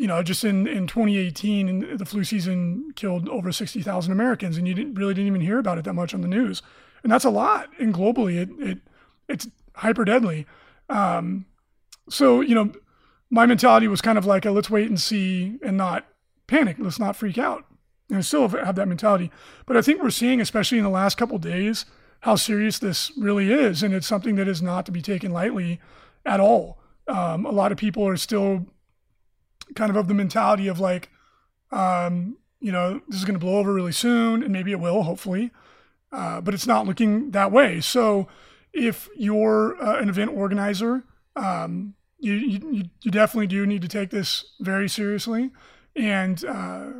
[0.00, 4.72] you know, just in, in 2018, the flu season killed over 60,000 Americans, and you
[4.72, 6.62] didn't, really didn't even hear about it that much on the news,
[7.02, 7.68] and that's a lot.
[7.78, 8.78] And globally, it, it
[9.28, 10.46] it's hyper deadly.
[10.88, 11.44] Um,
[12.08, 12.72] so you know,
[13.28, 16.06] my mentality was kind of like, a, let's wait and see, and not
[16.46, 16.76] panic.
[16.78, 17.66] Let's not freak out.
[18.10, 19.30] And I still have that mentality,
[19.66, 21.86] but I think we're seeing, especially in the last couple days,
[22.20, 25.80] how serious this really is, and it's something that is not to be taken lightly
[26.26, 26.78] at all.
[27.08, 28.66] Um, a lot of people are still
[29.74, 31.08] kind of of the mentality of like,
[31.70, 35.02] um, you know, this is going to blow over really soon, and maybe it will,
[35.02, 35.50] hopefully,
[36.12, 37.80] uh, but it's not looking that way.
[37.80, 38.28] So,
[38.72, 41.04] if you're uh, an event organizer,
[41.36, 45.50] um, you, you you definitely do need to take this very seriously,
[45.96, 46.90] and uh,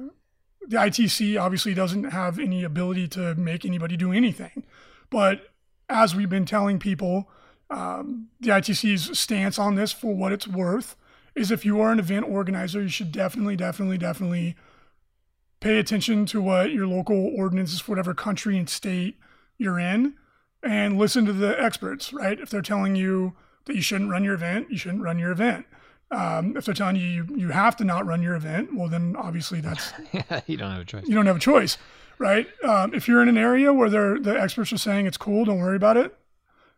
[0.71, 4.65] the ITC obviously doesn't have any ability to make anybody do anything,
[5.11, 5.49] but
[5.89, 7.29] as we've been telling people,
[7.71, 10.97] um, the ITC's stance on this, for what it's worth,
[11.35, 14.55] is if you are an event organizer, you should definitely, definitely, definitely
[15.59, 19.19] pay attention to what your local ordinances whatever country and state
[19.59, 20.15] you're in
[20.63, 22.39] and listen to the experts, right?
[22.39, 23.35] If they're telling you
[23.67, 25.67] that you shouldn't run your event, you shouldn't run your event.
[26.13, 29.15] Um, if they're telling you, you you have to not run your event, well, then
[29.17, 29.93] obviously that's
[30.47, 31.07] you don't have a choice.
[31.07, 31.79] you don't have a choice,
[32.19, 32.49] right?
[32.65, 35.61] Um, if you're in an area where they're, the experts are saying it's cool, don't
[35.61, 36.17] worry about it,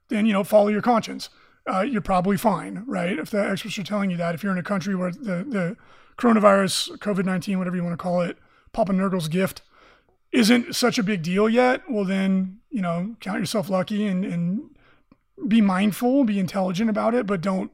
[0.08, 1.30] then you know follow your conscience.
[1.66, 3.18] Uh, you're probably fine, right?
[3.18, 5.76] If the experts are telling you that, if you're in a country where the the
[6.18, 8.36] coronavirus, COVID nineteen, whatever you want to call it,
[8.72, 9.62] Papa Nurgle's gift,
[10.30, 14.70] isn't such a big deal yet, well then you know count yourself lucky and and
[15.48, 17.70] be mindful, be intelligent about it, but don't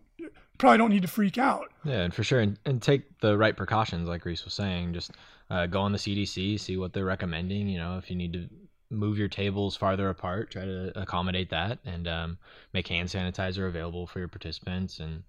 [0.59, 1.73] probably don't need to freak out.
[1.85, 4.93] Yeah, and for sure, and, and take the right precautions, like Reese was saying.
[4.93, 5.13] Just
[5.51, 7.69] uh, go on the CDC, see what they're recommending.
[7.69, 8.49] You know, if you need to
[8.91, 12.39] move your tables farther apart, try to accommodate that, and um,
[12.73, 15.23] make hand sanitizer available for your participants, and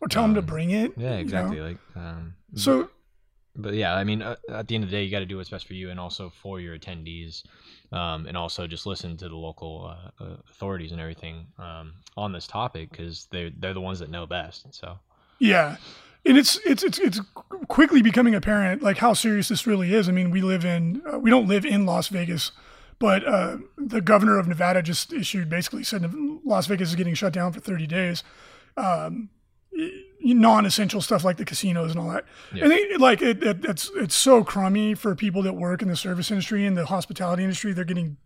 [0.00, 0.92] or tell um, them to bring it.
[0.96, 1.56] Yeah, exactly.
[1.56, 1.68] You know?
[1.68, 2.90] Like um, so.
[3.56, 5.36] But yeah, I mean, uh, at the end of the day, you got to do
[5.36, 7.42] what's best for you, and also for your attendees
[7.92, 12.32] um, and also just listen to the local uh, uh authorities and everything um, on
[12.32, 14.72] this topic because they're they're the ones that know best.
[14.74, 14.98] So
[15.38, 15.76] yeah,
[16.24, 17.20] and it's it's it's it's
[17.68, 20.08] quickly becoming apparent like how serious this really is.
[20.08, 22.52] I mean, we live in uh, we don't live in Las Vegas,
[22.98, 26.12] but uh, the governor of Nevada just issued basically said
[26.44, 28.22] Las Vegas is getting shut down for 30 days.
[28.76, 29.30] Um,
[30.22, 32.24] non-essential stuff like the casinos and all that.
[32.54, 32.64] Yeah.
[32.64, 35.96] And they, like it, it, it's it's so crummy for people that work in the
[35.96, 37.72] service industry and the hospitality industry.
[37.72, 38.16] They're getting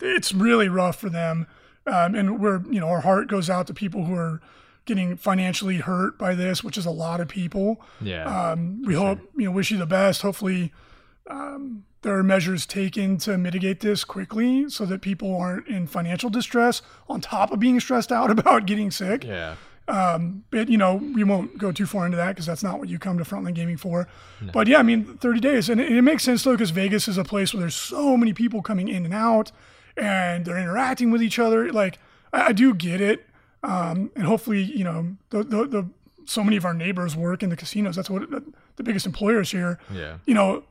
[0.00, 1.46] it's really rough for them.
[1.86, 4.40] Um, and we're you know our heart goes out to people who are
[4.84, 7.80] getting financially hurt by this, which is a lot of people.
[8.00, 8.24] Yeah.
[8.24, 9.28] Um, we hope sure.
[9.36, 10.22] you know wish you the best.
[10.22, 10.72] Hopefully.
[11.28, 16.30] Um, there are measures taken to mitigate this quickly so that people aren't in financial
[16.30, 19.24] distress on top of being stressed out about getting sick.
[19.24, 19.56] Yeah.
[19.88, 22.88] Um, but you know, we won't go too far into that because that's not what
[22.88, 24.08] you come to Frontline Gaming for.
[24.40, 24.52] No.
[24.52, 27.18] But yeah, I mean, 30 days, and it, it makes sense though because Vegas is
[27.18, 29.52] a place where there's so many people coming in and out,
[29.96, 31.72] and they're interacting with each other.
[31.72, 31.98] Like,
[32.32, 33.26] I, I do get it,
[33.62, 35.88] um, and hopefully, you know, the, the, the
[36.24, 37.94] so many of our neighbors work in the casinos.
[37.94, 38.42] That's what the,
[38.74, 39.78] the biggest employers here.
[39.92, 40.18] Yeah.
[40.26, 40.64] You know,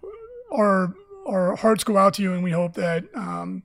[0.52, 0.94] our
[1.26, 3.64] our hearts go out to you, and we hope that um,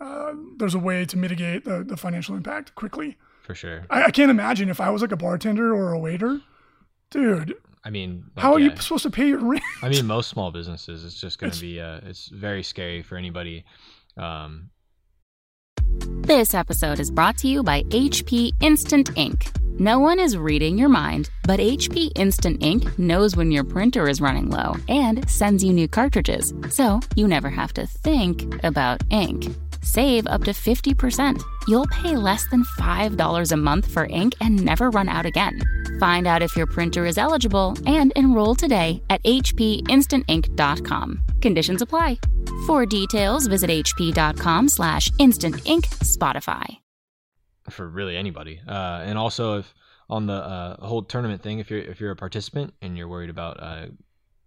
[0.00, 3.86] uh, there's a way to mitigate the, the financial impact quickly for sure.
[3.90, 6.40] I, I, can't imagine if I was like a bartender or a waiter,
[7.10, 7.54] dude.
[7.82, 8.70] I mean, like, how are yeah.
[8.70, 9.62] you supposed to pay your rent?
[9.82, 13.16] I mean, most small businesses, it's just going to be, uh, it's very scary for
[13.16, 13.64] anybody.
[14.16, 14.70] Um,
[16.22, 19.50] this episode is brought to you by HP Instant Ink.
[19.78, 24.20] No one is reading your mind, but HP Instant Ink knows when your printer is
[24.20, 29.46] running low and sends you new cartridges, so you never have to think about ink.
[29.82, 31.42] Save up to 50%.
[31.66, 35.60] You'll pay less than $5 a month for ink and never run out again.
[35.98, 41.22] Find out if your printer is eligible and enroll today at hpinstantink.com.
[41.40, 42.18] Conditions apply.
[42.66, 46.78] For details, visit hp.com slash instantink Spotify.
[47.70, 48.60] For really anybody.
[48.66, 49.74] Uh, and also if
[50.08, 53.30] on the uh, whole tournament thing, if you're if you're a participant and you're worried
[53.30, 53.86] about uh,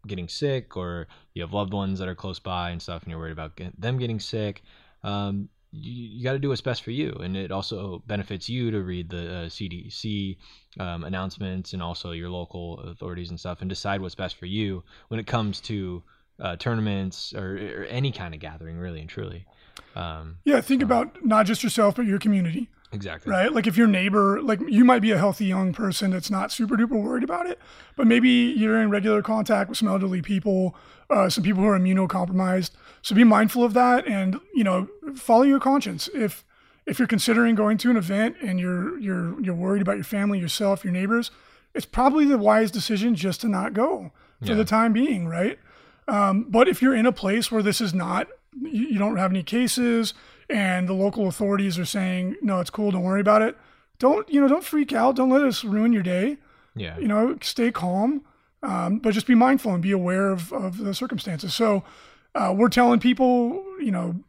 [0.07, 3.19] getting sick or you have loved ones that are close by and stuff and you're
[3.19, 4.61] worried about get, them getting sick
[5.03, 7.11] um, you, you got to do what's best for you.
[7.21, 10.37] And it also benefits you to read the uh, CDC
[10.79, 14.83] um, announcements and also your local authorities and stuff and decide what's best for you
[15.07, 16.03] when it comes to
[16.39, 19.45] uh, tournaments or, or, any kind of gathering, really and truly.
[19.95, 22.69] Um, yeah, think about not just yourself, but your community.
[22.93, 23.31] Exactly.
[23.31, 23.51] Right.
[23.51, 26.77] Like if your neighbor, like you might be a healthy young person that's not super
[26.77, 27.59] duper worried about it,
[27.95, 30.75] but maybe you're in regular contact with some elderly people,
[31.09, 32.71] uh, some people who are immunocompromised.
[33.01, 36.07] So be mindful of that, and you know, follow your conscience.
[36.13, 36.45] If
[36.85, 40.39] if you're considering going to an event and you're you're you're worried about your family,
[40.39, 41.31] yourself, your neighbors,
[41.73, 44.55] it's probably the wise decision just to not go for yeah.
[44.55, 45.57] the time being, right?
[46.07, 48.27] Um, but if you're in a place where this is not,
[48.61, 50.13] you, you don't have any cases
[50.49, 53.57] and the local authorities are saying, no, it's cool, don't worry about it.
[53.99, 55.15] Don't, you know, don't freak out.
[55.15, 56.37] Don't let us ruin your day.
[56.75, 56.97] Yeah.
[56.97, 58.23] You know, stay calm,
[58.63, 61.53] um, but just be mindful and be aware of, of the circumstances.
[61.53, 61.83] So
[62.35, 64.23] uh, we're telling people, you know,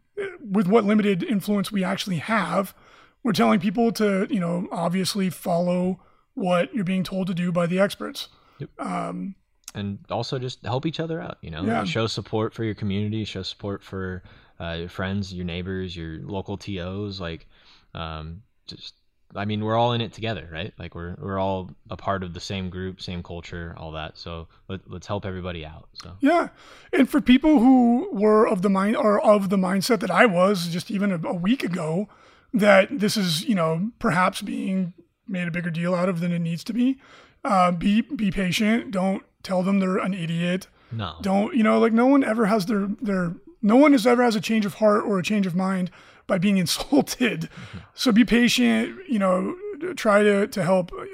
[0.48, 2.74] with what limited influence we actually have,
[3.22, 6.00] we're telling people to, you know, obviously follow
[6.35, 8.29] what you're being told to do by the experts.
[8.59, 8.70] Yep.
[8.79, 9.35] Um,
[9.74, 11.85] and also just help each other out, you know, yeah.
[11.85, 14.22] show support for your community, show support for
[14.61, 17.47] uh, your friends, your neighbors, your local TOs, like
[17.95, 18.95] um, just
[19.37, 20.73] I mean, we're all in it together, right?
[20.79, 24.17] Like we're we're all a part of the same group, same culture, all that.
[24.17, 25.88] So let, us help everybody out.
[25.95, 26.49] So yeah,
[26.93, 30.69] and for people who were of the mind or of the mindset that I was
[30.69, 32.09] just even a, a week ago,
[32.53, 34.95] that this is you know perhaps being
[35.27, 37.01] made a bigger deal out of than it needs to be.
[37.45, 38.93] Uh, be be patient.
[38.93, 40.69] Don't tell them they're an idiot.
[40.93, 41.17] No.
[41.23, 44.37] Don't you know like no one ever has their their no one has ever has
[44.37, 45.90] a change of heart or a change of mind
[46.29, 47.48] by being insulted.
[47.94, 49.57] So be patient, you know,
[49.96, 51.05] try to, to help uh,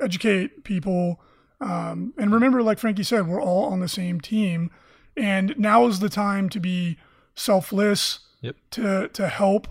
[0.00, 1.20] educate people.
[1.60, 4.70] Um, and remember, like Frankie said, we're all on the same team.
[5.16, 6.98] And now is the time to be
[7.34, 8.56] selfless, Yep.
[8.70, 9.66] to, to help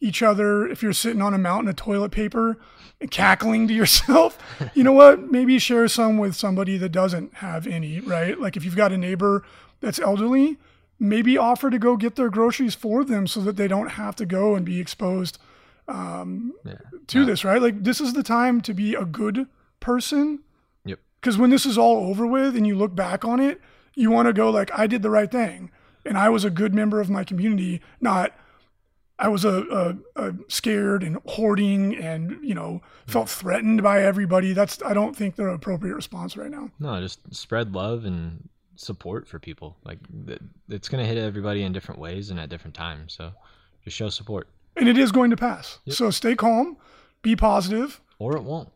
[0.00, 0.66] each other.
[0.66, 2.56] If you're sitting on a mountain of toilet paper
[3.00, 4.36] and cackling to yourself,
[4.74, 5.30] you know what?
[5.30, 8.38] Maybe share some with somebody that doesn't have any, right?
[8.40, 9.44] Like if you've got a neighbor
[9.80, 10.56] that's elderly,
[10.98, 14.26] maybe offer to go get their groceries for them so that they don't have to
[14.26, 15.38] go and be exposed
[15.86, 16.74] um, Yeah.
[17.06, 17.62] to this, right?
[17.62, 19.46] Like this is the time to be a good
[19.80, 20.40] person.
[20.84, 20.98] Yep.
[21.20, 23.60] Because when this is all over with and you look back on it,
[23.94, 25.70] you want to go like, I did the right thing,
[26.04, 28.32] and I was a good member of my community, not
[29.20, 34.52] I was a, a, a scared and hoarding and you know felt threatened by everybody.
[34.52, 36.70] That's I don't think the appropriate response right now.
[36.78, 39.76] No, just spread love and support for people.
[39.84, 39.98] Like
[40.68, 43.12] it's gonna hit everybody in different ways and at different times.
[43.12, 43.32] So
[43.84, 45.78] just show support, And it is going to pass.
[45.84, 45.96] Yep.
[45.96, 46.76] So stay calm,
[47.22, 48.00] be positive.
[48.18, 48.68] or it won't.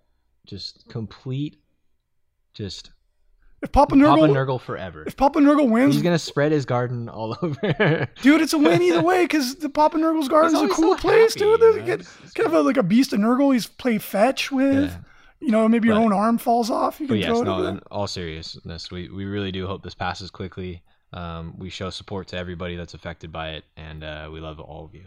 [0.46, 1.56] Just complete,
[2.54, 2.90] just
[3.62, 5.04] If Papa Papa Nurgle, Nurgle forever.
[5.06, 8.08] if Papa Nurgle wins, He's gonna spread his garden all over.
[8.22, 11.00] dude, it's a win either way because the Papa Nurgle's garden is a cool so
[11.00, 11.60] place, happy, dude.
[11.60, 13.52] you know, get, it's- it's kind of a, like a beast of Nurgle.
[13.52, 14.90] He's play fetch with.
[14.90, 14.96] Yeah.
[15.42, 17.00] You know, maybe your But- own arm falls off.
[17.00, 17.44] You But can yes, throw it.
[17.44, 17.66] no.
[17.66, 20.83] In all seriousness, we we really do hope this passes quickly.
[21.12, 24.85] Um, we show support to everybody that's affected by it, and uh, we love all
[24.85, 25.07] of you.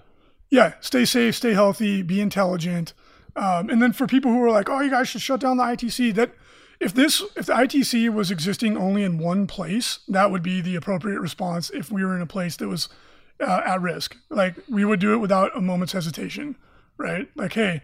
[0.51, 2.93] yeah, stay safe, stay healthy, be intelligent.
[3.35, 5.63] Um, and then for people who are like, oh, you guys should shut down the
[5.63, 6.31] ITC, that
[6.79, 10.75] if this if the ITC was existing only in one place, that would be the
[10.75, 11.69] appropriate response.
[11.71, 12.87] If we were in a place that was
[13.39, 16.55] uh, at risk, like we would do it without a moment's hesitation,
[16.97, 17.27] right?
[17.35, 17.81] Like, hey,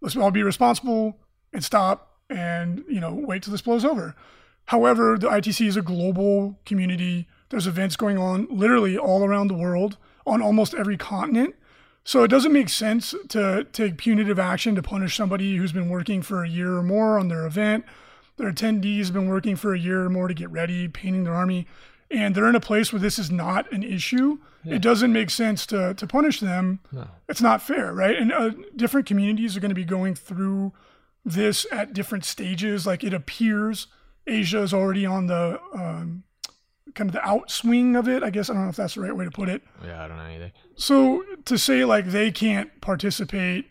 [0.00, 1.18] let's all be responsible
[1.54, 4.14] and stop, and you know, wait till this blows over.
[4.66, 7.28] However, the ITC is a global community.
[7.50, 11.54] There's events going on literally all around the world on almost every continent.
[12.02, 16.20] So it doesn't make sense to take punitive action to punish somebody who's been working
[16.20, 17.84] for a year or more on their event.
[18.36, 21.34] Their attendees have been working for a year or more to get ready, painting their
[21.34, 21.66] army,
[22.10, 24.38] and they're in a place where this is not an issue.
[24.66, 26.80] It doesn't make sense to, to punish them.
[26.90, 27.06] No.
[27.28, 28.16] It's not fair, right?
[28.16, 30.72] And uh, different communities are going to be going through
[31.24, 32.86] this at different stages.
[32.86, 33.86] Like it appears
[34.26, 36.24] Asia is already on the um,
[36.94, 38.22] kind of the outswing of it.
[38.22, 39.62] I guess I don't know if that's the right way to put it.
[39.84, 40.52] Yeah, I don't know either.
[40.76, 43.66] So to say like they can't participate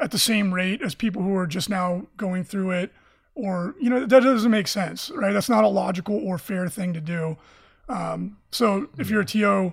[0.00, 2.92] at the same rate as people who are just now going through it,
[3.34, 5.32] or you know that doesn't make sense, right?
[5.32, 7.36] That's not a logical or fair thing to do.
[7.88, 9.72] Um, so if you're a TO,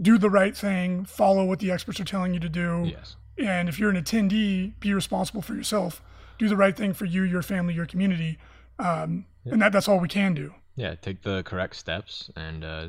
[0.00, 3.16] do the right thing, follow what the experts are telling you to do, Yes.
[3.38, 6.02] and if you're an attendee, be responsible for yourself.
[6.38, 8.38] Do the right thing for you, your family, your community,
[8.78, 10.54] um, and that that's all we can do.
[10.76, 12.88] Yeah, take the correct steps, and uh,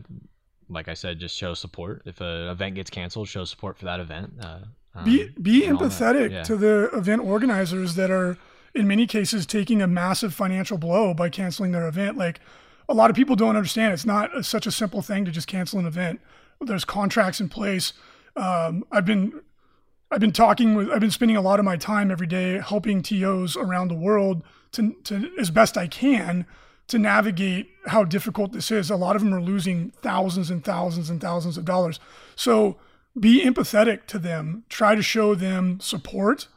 [0.69, 2.01] like I said, just show support.
[2.05, 4.33] If an event gets canceled, show support for that event.
[4.41, 4.59] Uh,
[5.05, 6.43] be um, be and empathetic Yeah.
[6.43, 8.37] to the event organizers that are
[8.73, 12.39] in many cases taking a massive financial blow by canceling their event like
[12.89, 15.47] a lot of people don't understand it's not a, such a simple thing to just
[15.47, 16.19] cancel an event
[16.61, 17.93] there's contracts in place
[18.35, 19.39] um, i've been
[20.11, 23.01] i've been talking with i've been spending a lot of my time every day helping
[23.01, 26.45] tos around the world to, to as best i can
[26.87, 28.89] to navigate how difficult this is.
[28.89, 31.99] A lot of them are losing thousands and thousands and thousands of dollars.
[32.35, 32.77] So
[33.19, 34.63] be empathetic to them.
[34.69, 36.47] Try to show them support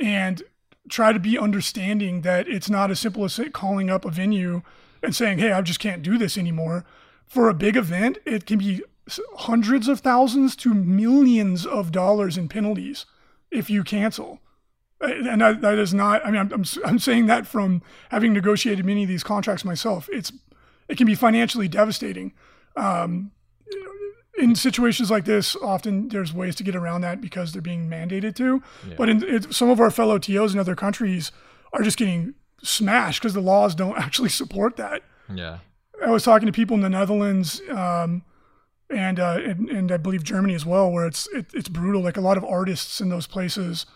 [0.00, 0.42] and
[0.88, 4.62] try to be understanding that it's not as simple as calling up a venue
[5.02, 6.84] and saying hey i just can't do this anymore.
[7.26, 8.82] For a big event it can be
[9.36, 13.06] hundreds of thousands to millions of dollars in penalties
[13.50, 14.40] if you cancel
[15.00, 18.84] and that, that is not i mean I'm, I'm, I'm saying that from having negotiated
[18.84, 20.32] many of these contracts myself it's
[20.88, 22.32] it can be financially devastating
[22.76, 23.32] um,
[24.38, 28.36] in situations like this, often there's ways to get around that because they're being mandated
[28.36, 28.62] to.
[28.96, 31.32] But in it, some of our fellow TOs in other countries
[31.72, 35.02] are just getting smashed because the laws don't actually support that.
[35.32, 35.58] Yeah.
[36.04, 38.22] I was talking to people in the Netherlands um,
[38.90, 42.02] and, uh, and and I believe Germany as well, where it's it, it's brutal.
[42.02, 43.86] Like a lot of artists in those places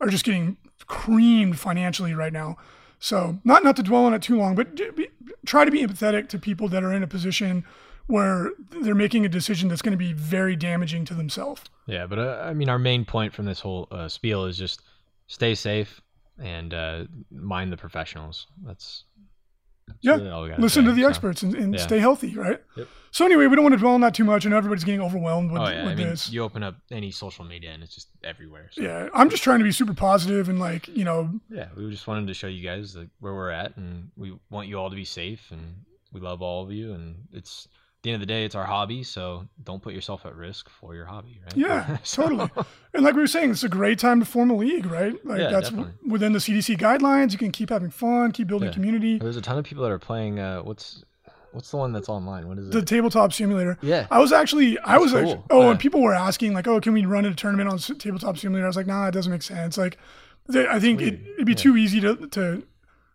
[0.00, 2.56] are just getting creamed financially right now.
[2.98, 5.08] So not not to dwell on it too long, but be,
[5.46, 7.64] try to be empathetic to people that are in a position
[8.06, 8.50] where
[8.82, 11.62] they're making a decision that's going to be very damaging to themselves.
[11.86, 14.82] Yeah, but uh, I mean, our main point from this whole uh, spiel is just
[15.28, 16.00] stay safe
[16.38, 18.46] and uh, mind the professionals.
[18.64, 19.04] That's
[20.00, 21.08] Yeah, really all we gotta Listen to the so.
[21.08, 21.80] experts and, and yeah.
[21.80, 22.60] stay healthy, right?
[22.76, 22.88] Yep.
[23.10, 24.46] So anyway, we don't want to dwell on that too much.
[24.46, 26.30] I know everybody's getting overwhelmed with, Oh yeah, with I mean, this.
[26.32, 28.68] you open up any social media and it's just everywhere.
[28.72, 28.82] So.
[28.82, 32.06] yeah, I'm just trying to be super positive and like you know Yeah, we just
[32.06, 34.96] wanted to show you guys like, where we're at, and we want you all to
[34.96, 37.68] be safe, and we love all of you, and it's
[38.02, 40.94] the end of the day, it's our hobby, so don't put yourself at risk for
[40.94, 41.56] your hobby, right?
[41.56, 42.50] Yeah, So- totally.
[42.94, 45.14] And like we were saying, it's a great time to form a league, right?
[45.24, 47.32] Like Yeah, that's w- within the CDC guidelines.
[47.32, 48.74] You can keep having fun, keep building Yeah.
[48.74, 49.18] community.
[49.18, 50.38] There's a ton of people that are playing.
[50.40, 51.04] Uh, what's
[51.52, 52.48] what's the one that's online?
[52.48, 52.72] What is it?
[52.72, 53.76] The tabletop simulator.
[53.82, 55.44] yeah, I was actually, I was actually, cool.
[55.50, 55.70] oh, Yeah.
[55.72, 58.64] and people were asking like, oh, can we run a tournament on tabletop simulator?
[58.64, 59.76] I was like, nah, it doesn't make sense.
[59.76, 59.98] Like,
[60.48, 62.62] they, I think it, it'd be too easy to to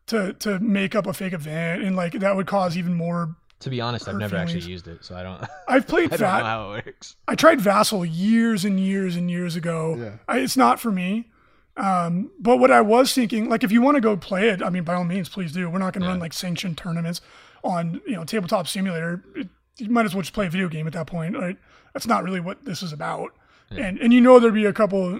[0.07, 3.35] to to make up a fake event, and like that would cause even more.
[3.59, 5.43] To be honest, I've hurt never actually used it, so I don't.
[5.67, 7.15] I've played I don't know how it works.
[7.27, 9.95] I tried Vassal years and years and years ago.
[9.97, 10.11] Yeah.
[10.27, 11.29] I, it's not for me.
[11.75, 14.69] Um, but what I was thinking, like, if you want to go play it, I
[14.69, 15.69] mean, by all means, please do.
[15.69, 16.13] We're not going to Yeah.
[16.13, 17.21] run like sanctioned tournaments
[17.63, 19.23] on you know tabletop simulator.
[19.35, 21.37] It, you might as well just play a video game at that point.
[21.37, 21.57] Right?
[21.93, 23.31] That's not really what this is about.
[23.71, 23.85] Yeah.
[23.85, 25.19] And and you know there'd be a couple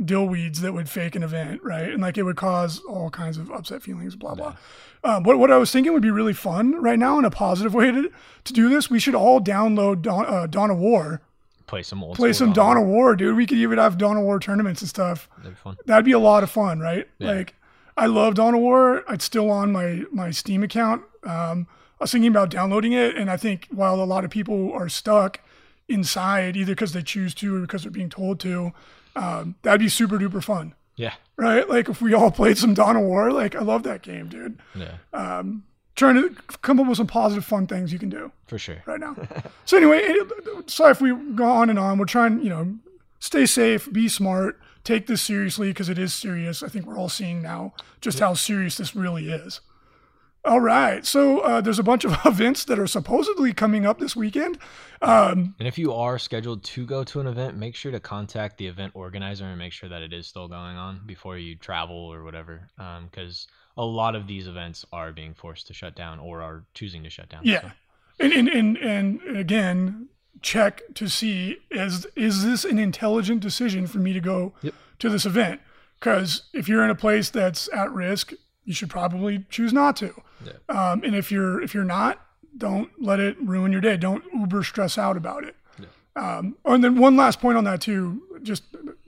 [0.00, 1.90] dillweeds that would fake an event, right?
[1.90, 4.56] And like it would cause all kinds of upset feelings, blah blah.
[5.04, 7.74] Um, what what I was thinking would be really fun right now in a positive
[7.74, 8.10] way to
[8.44, 8.90] to do this.
[8.90, 11.20] We should all download Dawn, uh, Dawn of War
[11.66, 12.16] Play some old.
[12.16, 12.84] play some Dawn Dawn.
[12.84, 13.36] of War, dude.
[13.36, 15.28] We could even have Dawn of War tournaments and stuff.
[15.38, 15.76] That'd be fun.
[15.86, 17.08] That'd be a lot of fun, right?
[17.18, 17.32] Yeah.
[17.32, 17.54] Like,
[17.96, 19.02] I love Dawn of War.
[19.08, 21.02] It's still on my my Steam account.
[21.24, 21.66] Um,
[21.98, 24.88] I was thinking about downloading it, and I think while a lot of people are
[24.88, 25.40] stuck
[25.88, 28.72] inside, either because they choose to or because they're being told to,
[29.16, 31.68] um, that'd be super duper fun, Yeah, right?
[31.68, 34.58] Like if we all played some Dawn of War, like I love that game, dude.
[34.74, 34.98] yeah,
[35.94, 38.82] Trying to come up with some positive, fun things you can do for sure.
[38.84, 39.16] right now.
[39.64, 41.96] so anyway, it- sorry if we go on and on.
[41.98, 42.76] We're trying, you know,
[43.18, 46.62] stay safe, be smart, take this seriously because it is serious.
[46.62, 49.60] I think we're all seeing now just how serious this really is.
[50.46, 54.14] All right, so uh, there's a bunch of events that are supposedly coming up this
[54.14, 54.58] weekend.
[55.02, 58.56] Um, And if you are scheduled to go to an event, make sure to contact
[58.56, 61.96] the event organizer and make sure that it is still going on before you travel
[61.96, 62.68] or whatever.
[63.10, 67.02] Because a lot of these events are being forced to shut down or are choosing
[67.02, 67.40] to shut down.
[67.44, 67.70] yeah, So,
[68.20, 70.08] and, and and and again,
[70.42, 74.74] check to see is is this an intelligent decision for me to go Yep.
[75.00, 75.60] to this event?
[75.98, 78.32] Because if you're in a place that's at risk,
[78.66, 80.12] you should probably choose not to.
[80.44, 80.52] Yeah.
[80.68, 82.20] Um, and if you're if you're not,
[82.58, 83.96] don't let it ruin your day.
[83.96, 85.56] Don't uber stress out about it.
[86.16, 88.64] Um, and then one last point on that too, just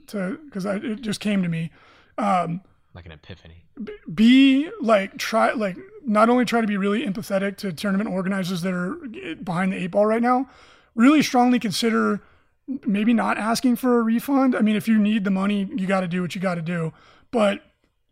[0.07, 1.71] to because it just came to me.
[2.93, 3.65] like an epiphany.
[4.13, 8.73] Be like try like not only try to be really empathetic to tournament organizers that
[8.73, 8.95] are
[9.43, 10.49] behind the eight ball right now.
[10.95, 12.21] Really strongly consider
[12.85, 14.55] maybe not asking for a refund.
[14.55, 16.61] I mean, if you need the money, you got to do what you got to
[16.61, 16.93] do.
[17.31, 17.63] But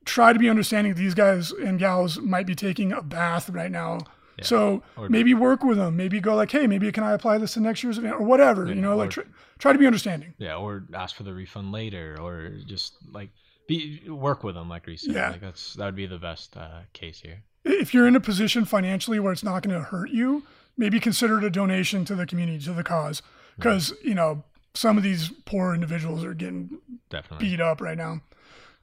[0.07, 0.93] try to be understanding.
[0.95, 3.99] These guys and gals might be taking a bath right now.
[4.41, 5.95] So Or- maybe work with them.
[5.97, 8.67] Maybe go like, hey, maybe can I apply this to next year's event or whatever.
[8.67, 9.23] you know, like try,
[9.57, 10.33] try to be understanding.
[10.37, 13.29] Yeah, or ask for the refund later, or just like
[13.67, 15.15] be work with them, like Reese said.
[15.15, 15.31] Yeah.
[15.31, 17.41] Like that's that would be the best uh, case here.
[17.65, 20.43] if you're in a position financially where it's not going to hurt you,
[20.77, 23.21] maybe consider it a donation to the community, to the cause.
[23.55, 24.43] Because, you know,
[24.75, 26.77] some of these poor individuals are getting
[27.09, 27.49] Definitely.
[27.49, 28.21] beat up right now.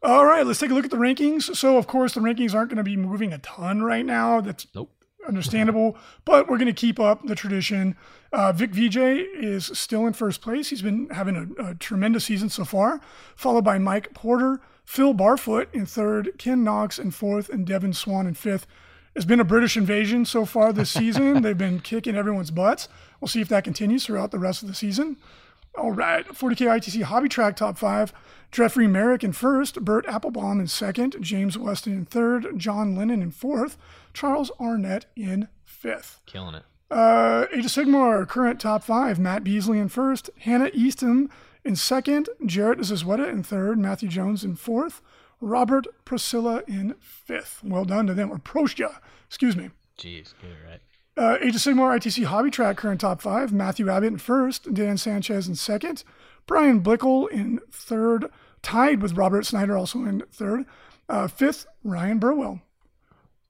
[0.04, 1.56] All right, let's take a look at the rankings.
[1.56, 4.42] So, of course, the rankings aren't going to be moving a ton right now.
[4.42, 4.90] That's Nope.
[5.26, 5.96] understandable,
[6.26, 7.96] but we're going to keep up the tradition.
[8.30, 10.68] Uh, Vic VJ is still in first place.
[10.68, 13.00] He's been having a, a tremendous season so far,
[13.34, 18.26] followed by Mike Porter, Phil Barfoot in third, Ken Knox in fourth, and Devin Swan
[18.26, 18.66] in fifth.
[19.14, 21.40] It's been a British invasion so far this season.
[21.40, 22.88] They've been kicking everyone's butts.
[23.20, 25.16] We'll see if that continues throughout the rest of the season.
[25.76, 28.12] All right, 40K ITC Hobby Track top five.
[28.52, 33.32] Jeffrey Merrick in first, Bert Applebaum in second, James Weston in third, John Lennon in
[33.32, 33.76] fourth,
[34.12, 36.20] Charles Arnett in fifth.
[36.26, 36.62] Killing it.
[36.90, 39.18] Uh, Age of Sigmar, current top five.
[39.18, 41.28] Matt Beasley in first, Hannah Easton
[41.64, 45.02] in second, Jarrett Zizweta in third, Matthew Jones in fourth,
[45.40, 47.64] Robert Priscilla in fifth.
[47.64, 49.70] Well done to them, or Prostia, excuse me.
[49.98, 50.80] Jeez, get it right.
[51.16, 53.52] Uh, of Sigmar ITC Hobby Track current top five.
[53.52, 56.02] Matthew Abbott in first, Dan Sanchez in second,
[56.46, 58.26] Brian Blickel in third,
[58.62, 60.64] tied with Robert Snyder also in third.
[61.08, 62.62] Uh, fifth, Ryan Burwell.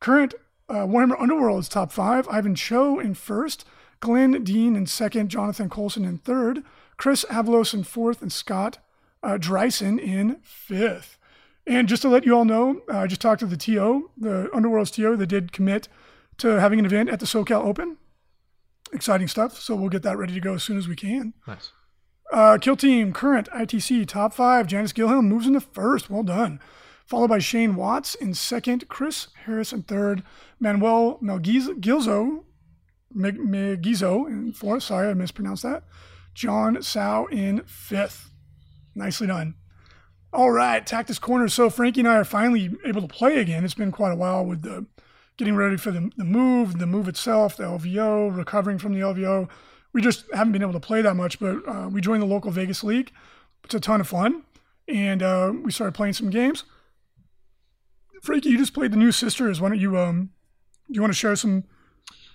[0.00, 0.34] Current
[0.68, 2.28] uh, Warhammer Underworld's top five.
[2.28, 3.64] Ivan Cho in first,
[4.00, 6.62] Glenn Dean in second, Jonathan Colson in third,
[6.98, 8.78] Chris Avalos in fourth, and Scott
[9.22, 11.16] uh, Dreisen in fifth.
[11.66, 14.50] And just to let you all know, uh, I just talked to the TO, the
[14.54, 15.88] Underworld's TO, that did commit
[16.38, 17.96] to having an event at the SoCal Open.
[18.92, 19.58] Exciting stuff.
[19.60, 21.34] So we'll get that ready to go as soon as we can.
[21.46, 21.72] Nice.
[22.32, 24.66] Uh, Kill Team, current ITC, top five.
[24.66, 26.10] Janice Gilham moves into first.
[26.10, 26.60] Well done.
[27.06, 28.88] Followed by Shane Watts in second.
[28.88, 30.22] Chris Harris in third.
[30.58, 32.44] Manuel Melgilzo,
[33.12, 34.84] Meg- Megizo in fourth.
[34.84, 35.84] Sorry, I mispronounced that.
[36.32, 38.30] John Sow in fifth.
[38.94, 39.54] Nicely done.
[40.32, 41.46] All right, Tactus Corner.
[41.48, 43.64] So Frankie and I are finally able to play again.
[43.64, 44.86] It's been quite a while with the
[45.36, 49.48] getting ready for the, the move, the move itself, the LVO, recovering from the LVO.
[49.92, 52.50] We just haven't been able to play that much, but uh, we joined the local
[52.50, 53.12] Vegas League.
[53.64, 54.42] It's a ton of fun.
[54.88, 56.64] And uh, we started playing some games.
[58.22, 59.60] Frankie, you just played the new Sisters.
[59.60, 60.30] Why don't you um,
[60.88, 61.64] you want to share some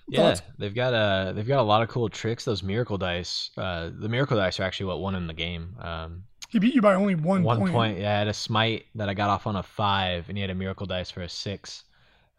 [0.08, 0.42] Yeah, thoughts?
[0.58, 2.44] they've got a they've got a lot of cool tricks.
[2.44, 5.76] Those miracle dice, uh, the miracle dice are actually what won in the game.
[5.80, 7.72] Um, He beat you by only one, one point.
[7.72, 7.98] point.
[7.98, 10.50] Yeah, I had a smite that I got off on a five, and he had
[10.50, 11.84] a miracle dice for a six.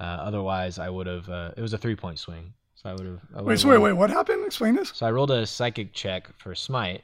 [0.01, 1.29] Uh, otherwise, I would have.
[1.29, 3.45] Uh, it was a three point swing, so I would have.
[3.45, 4.43] Wait, so wait, wait, what happened?
[4.47, 4.91] Explain this.
[4.95, 7.03] So I rolled a psychic check for smite,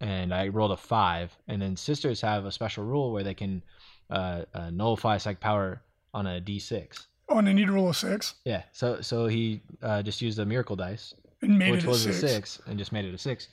[0.00, 1.34] and I rolled a five.
[1.48, 3.62] And then sisters have a special rule where they can
[4.10, 5.80] uh, uh, nullify psychic power
[6.12, 7.06] on a d6.
[7.30, 8.64] Oh, and I need to roll a six Yeah.
[8.72, 12.02] So so he uh, just used a miracle dice, and made which it a was
[12.02, 12.22] six.
[12.22, 13.48] a six, and just made it a six,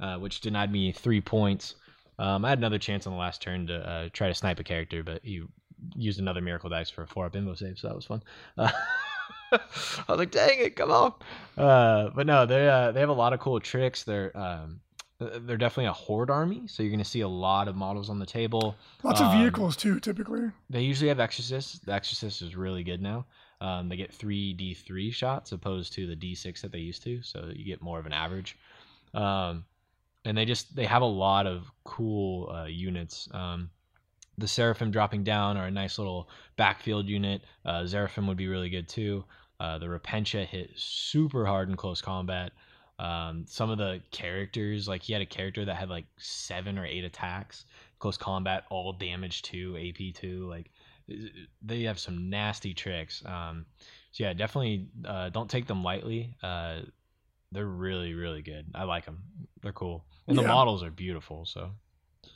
[0.00, 1.76] uh, which denied me three points.
[2.18, 4.64] Um, I had another chance on the last turn to uh, try to snipe a
[4.64, 5.42] character, but he
[5.96, 8.22] used another miracle dice for a four up invo save, so that was fun.
[8.56, 8.70] Uh,
[9.52, 9.58] I
[10.08, 11.14] was like, "Dang it, come on!"
[11.56, 14.02] Uh, but no, they uh, they have a lot of cool tricks.
[14.04, 14.80] They're um,
[15.18, 18.18] they're definitely a horde army, so you're going to see a lot of models on
[18.18, 18.74] the table.
[19.02, 20.50] Lots of Um, vehicles too, typically.
[20.70, 21.78] They usually have exorcists.
[21.78, 23.26] The Exorcist is really good now.
[23.60, 27.50] Um, they get three D3 shots opposed to the D6 that they used to, so
[27.54, 28.58] you get more of an average.
[29.14, 29.64] Um,
[30.24, 33.28] and they just they have a lot of cool uh, units.
[33.32, 33.70] Um,
[34.38, 37.42] the Seraphim dropping down are a nice little backfield unit.
[37.64, 39.24] Uh, Zephyrim would be really good too.
[39.60, 42.52] Uh, the Repentia hit super hard in close combat.
[42.98, 46.86] Um, some of the characters, like he had a character that had like seven or
[46.86, 47.66] eight attacks,
[47.98, 50.48] close combat, all damage two, AP two.
[50.48, 50.70] Like
[51.62, 53.22] they have some nasty tricks.
[53.26, 53.66] Um,
[54.12, 56.34] so yeah, definitely uh, don't take them lightly.
[56.42, 56.80] Uh,
[57.52, 58.66] they're really really good.
[58.74, 59.22] I like them.
[59.62, 61.46] They're cool, and the models are beautiful.
[61.46, 61.70] So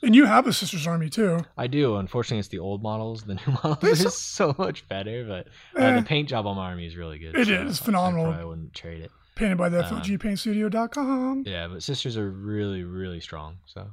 [0.01, 1.39] And you have a Sisters Army too.
[1.57, 1.97] I do.
[1.97, 3.23] Unfortunately, it's the old models.
[3.23, 5.47] The new models It's- are so much better, but
[5.81, 5.95] uh, Eh.
[5.99, 7.35] the paint job on my army is really good.
[7.37, 8.27] It so is phenomenal.
[8.31, 9.11] I wouldn't trade it.
[9.35, 11.43] Painted by the Um, FLGPaintstudio.com.
[11.45, 13.57] Yeah, but sisters are really really strong.
[13.65, 13.89] So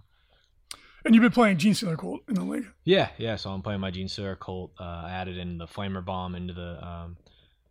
[1.04, 2.66] And you've been playing Genestealer Cult in the league.
[2.84, 3.36] yeah, yeah.
[3.36, 4.72] So I'm playing my Genestealer cult.
[4.78, 7.16] Uh, I added in the Flamer Bomb into the um,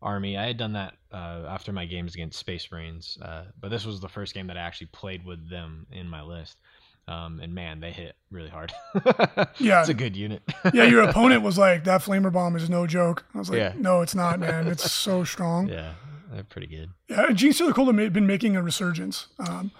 [0.02, 0.38] army.
[0.38, 4.00] I had done that uh, after my games against Space Marines, uh, but this was
[4.00, 6.58] the first game that I actually played with them in my list.
[7.08, 8.74] Um, and man, they hit really hard.
[9.60, 9.82] Yeah.
[9.82, 10.42] it's a good unit.
[10.74, 13.26] Yeah, your opponent was like, that flamer bomb is no joke.
[13.34, 13.74] I was like, Yeah.
[13.78, 14.68] no, it's not, man.
[14.68, 15.68] It's so strong.
[15.68, 15.94] Yeah,
[16.32, 16.90] they're pretty good.
[17.08, 19.28] Yeah, Gene Cult have been making a resurgence.
[19.40, 19.72] Um,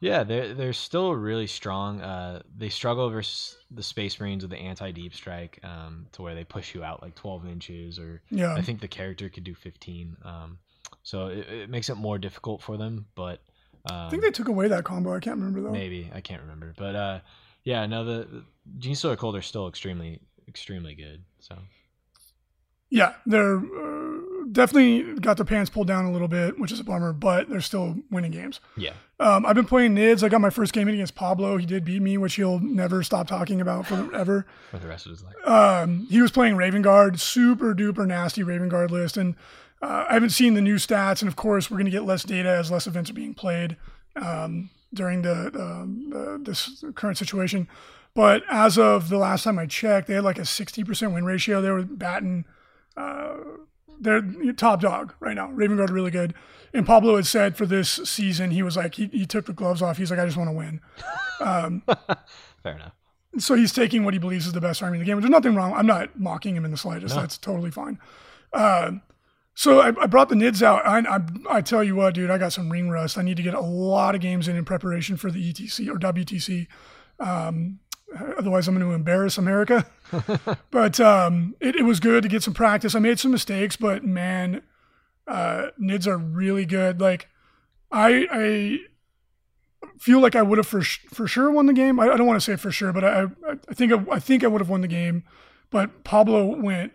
[0.00, 2.02] Yeah, they're they're still really strong.
[2.02, 6.34] Uh, they struggle versus the Space Marines with the anti deep strike, um, to where
[6.34, 8.54] they push you out like 12 inches, or yeah.
[8.54, 10.16] I think the character could do 15.
[10.22, 10.58] Um,
[11.02, 13.06] so it, it makes it more difficult for them.
[13.14, 13.40] But
[13.90, 15.14] um, I think they took away that combo.
[15.14, 15.70] I can't remember though.
[15.70, 16.74] maybe I can't remember.
[16.76, 17.20] But uh,
[17.64, 18.44] yeah, no, the, the
[18.78, 21.22] Genestealer Cult are still extremely extremely good.
[21.40, 21.56] So
[22.90, 24.18] Yeah, they're uh,
[24.52, 27.60] definitely got their pants pulled down a little bit, which is a bummer, but they're
[27.60, 28.60] still winning games.
[28.76, 30.22] yeah, Um, I've been playing Nids.
[30.22, 31.56] I got my first game in against Pablo.
[31.56, 34.46] He did beat me, which he'll never stop talking about forever.
[34.70, 35.34] for the rest of his life.
[35.48, 39.34] um, he was playing Raven Guard, super duper nasty Raven Guard list, and
[39.84, 41.20] uh, I haven't seen the new stats.
[41.20, 43.76] And of course, we're going to get less data as less events are being played
[44.16, 47.68] um, during the, the, the this current situation.
[48.14, 51.26] But as of the last time I checked, they had like a sixty percent win
[51.26, 51.60] ratio.
[51.60, 52.46] They were batting.
[52.96, 53.34] Uh,
[54.00, 54.22] they're
[54.56, 55.50] top dog right now.
[55.50, 56.32] Raven Guard really good.
[56.72, 59.80] And Pablo had said for this season, he was like, he, he took the gloves
[59.80, 59.96] off.
[59.96, 60.80] He's like, I just want to win.
[62.62, 62.92] Fair enough.
[63.38, 65.20] So he's taking what he believes is the best army in the game.
[65.20, 65.72] There's nothing wrong.
[65.72, 67.14] I'm not mocking him in the slightest.
[67.14, 67.20] No.
[67.20, 67.98] That's totally fine.
[68.52, 68.92] Uh,
[69.54, 70.86] so I, I brought the nids out.
[70.86, 73.16] I, I, I tell you what, dude, I got some ring rust.
[73.16, 75.98] I need to get a lot of games in in preparation for the ETC or
[75.98, 76.66] WTC.
[77.20, 77.78] Um,
[78.36, 79.86] otherwise, I'm going to embarrass America.
[80.70, 82.94] but um, it, it was good to get some practice.
[82.94, 84.62] I made some mistakes, but man,
[85.26, 87.00] uh, nids are really good.
[87.00, 87.28] Like
[87.92, 88.78] I, I
[89.98, 92.00] feel like I would have for sh- for sure won the game.
[92.00, 94.42] I, I don't want to say for sure, but I I, think I, I think
[94.42, 95.24] I would have won the game.
[95.70, 96.92] But Pablo went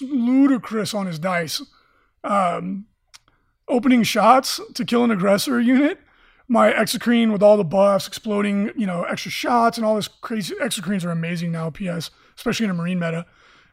[0.00, 1.62] ludicrous on his dice,
[2.24, 2.86] um,
[3.68, 5.98] opening shots to kill an aggressor unit.
[6.48, 10.54] My exocrine with all the buffs, exploding, you know, extra shots and all this crazy.
[10.56, 13.26] Exocrines are amazing now, PS, especially in a marine meta.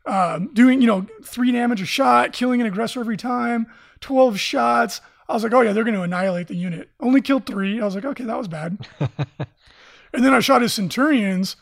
[0.06, 3.68] Um, doing, you know, three damage a shot, killing an aggressor every time,
[4.00, 5.02] 12 shots.
[5.28, 6.90] I was like, oh yeah, they're going to annihilate the unit.
[7.00, 7.82] Only killed three.
[7.82, 8.88] I was like, okay, that was bad.
[9.00, 11.56] and then I shot his Centurions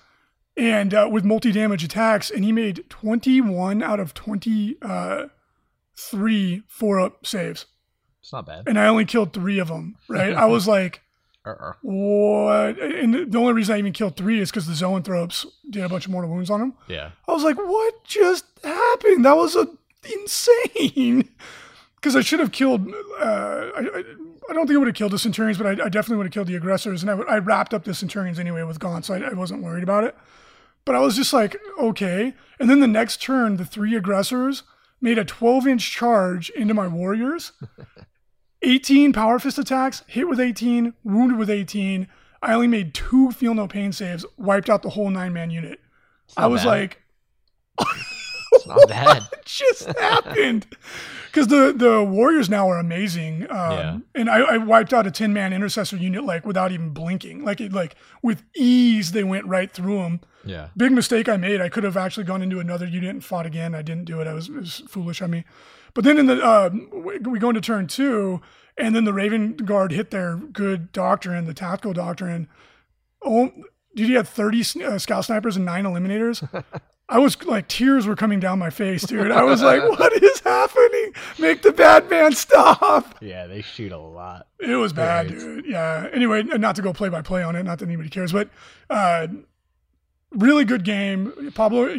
[0.57, 7.25] and uh, with multi damage attacks, and he made 21 out of 23 four up
[7.25, 7.65] saves.
[8.21, 8.63] It's not bad.
[8.67, 10.33] And I only killed three of them, right?
[10.33, 11.01] I was like,
[11.45, 11.73] Uh-uh.
[11.81, 12.79] what?
[12.79, 16.05] And the only reason I even killed three is because the Zoanthropes did a bunch
[16.05, 16.73] of mortal wounds on him.
[16.87, 17.11] Yeah.
[17.27, 19.25] I was like, what just happened?
[19.25, 19.67] That was a
[20.13, 21.29] insane.
[21.99, 22.87] Because I should have killed.
[23.19, 24.03] Uh, I, I,
[24.49, 26.31] I don't think I would have killed the Centurions, but I, I definitely would have
[26.31, 27.01] killed the aggressors.
[27.01, 29.63] And I, would- I wrapped up the Centurions anyway with Gaunt, so I, I wasn't
[29.63, 30.15] worried about it.
[30.87, 32.33] But I was just like, okay.
[32.59, 34.63] And then the next turn, the three aggressors
[35.01, 37.51] made a 12 inch charge into my warriors.
[38.63, 42.07] 18 power fist attacks, hit with 18, wounded with 18.
[42.41, 45.79] I only made two feel no pain saves, wiped out the whole nine man unit.
[46.37, 46.67] I was bad.
[46.69, 47.01] like,
[48.53, 49.23] It's not bad.
[49.29, 50.67] what just happened?
[51.27, 53.97] Because the the warriors now are amazing, um, Yeah.
[54.15, 57.59] and I, I wiped out a ten man intercessor unit like without even blinking, like
[57.61, 60.21] it like with ease they went right through them.
[60.47, 60.69] Yeah.
[60.75, 61.61] Big mistake I made.
[61.61, 63.75] I could have actually gone into another unit and fought again.
[63.75, 64.27] I didn't do it.
[64.27, 65.45] I was, it was foolish on me.
[65.93, 68.41] But then in the uh, we we go into turn two,
[68.77, 72.47] and then the Raven Guard hit their good doctrine, the tactical doctrine.
[73.23, 73.51] Oh,
[73.95, 76.47] dude, you had thirty uh, scout snipers and nine eliminators.
[77.09, 79.31] I was like, tears were coming down my face, dude.
[79.31, 81.13] I was like, what is happening?
[81.39, 83.15] Make the bad man stop.
[83.21, 84.47] Yeah, they shoot a lot.
[84.59, 85.65] It was bad, dude.
[85.65, 86.09] Yeah.
[86.11, 88.49] Anyway, not to go play by play on it, not that anybody cares, but
[88.89, 89.27] uh,
[90.31, 91.51] really good game.
[91.55, 91.95] Pablo,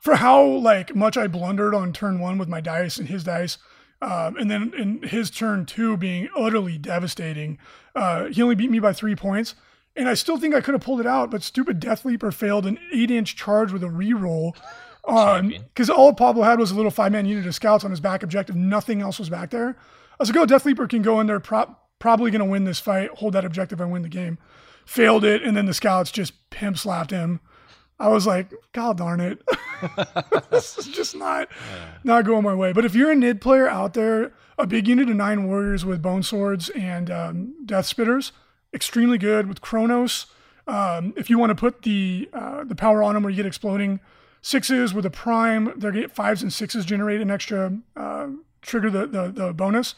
[0.00, 3.58] for how like much I blundered on turn one with my dice and his dice,
[4.02, 7.58] um, and then in his turn two being utterly devastating,
[7.94, 9.54] uh, he only beat me by three points.
[9.96, 12.78] And I still think I could have pulled it out, but stupid Deathleaper failed an
[12.92, 14.56] eight inch charge with a reroll.
[15.06, 18.22] Because all Pablo had was a little five man unit of scouts on his back
[18.22, 18.56] objective.
[18.56, 19.68] Nothing else was back there.
[19.68, 22.80] I was like, oh, Deathleaper can go in there, pro- probably going to win this
[22.80, 24.38] fight, hold that objective, and win the game.
[24.86, 27.40] Failed it, and then the scouts just pimp slapped him.
[27.98, 29.42] I was like, God darn it.
[30.50, 31.48] this is just not
[32.02, 32.72] not going my way.
[32.72, 36.02] But if you're a NID player out there, a big unit of nine warriors with
[36.02, 38.32] bone swords and um, death spitters,
[38.72, 40.26] extremely good with Kronos.
[40.66, 43.46] Um, if you want to put the uh, the power on them where you get
[43.46, 44.00] exploding
[44.42, 48.28] sixes with a prime, they're get fives and sixes generate an extra uh,
[48.62, 49.94] trigger the, the the bonus.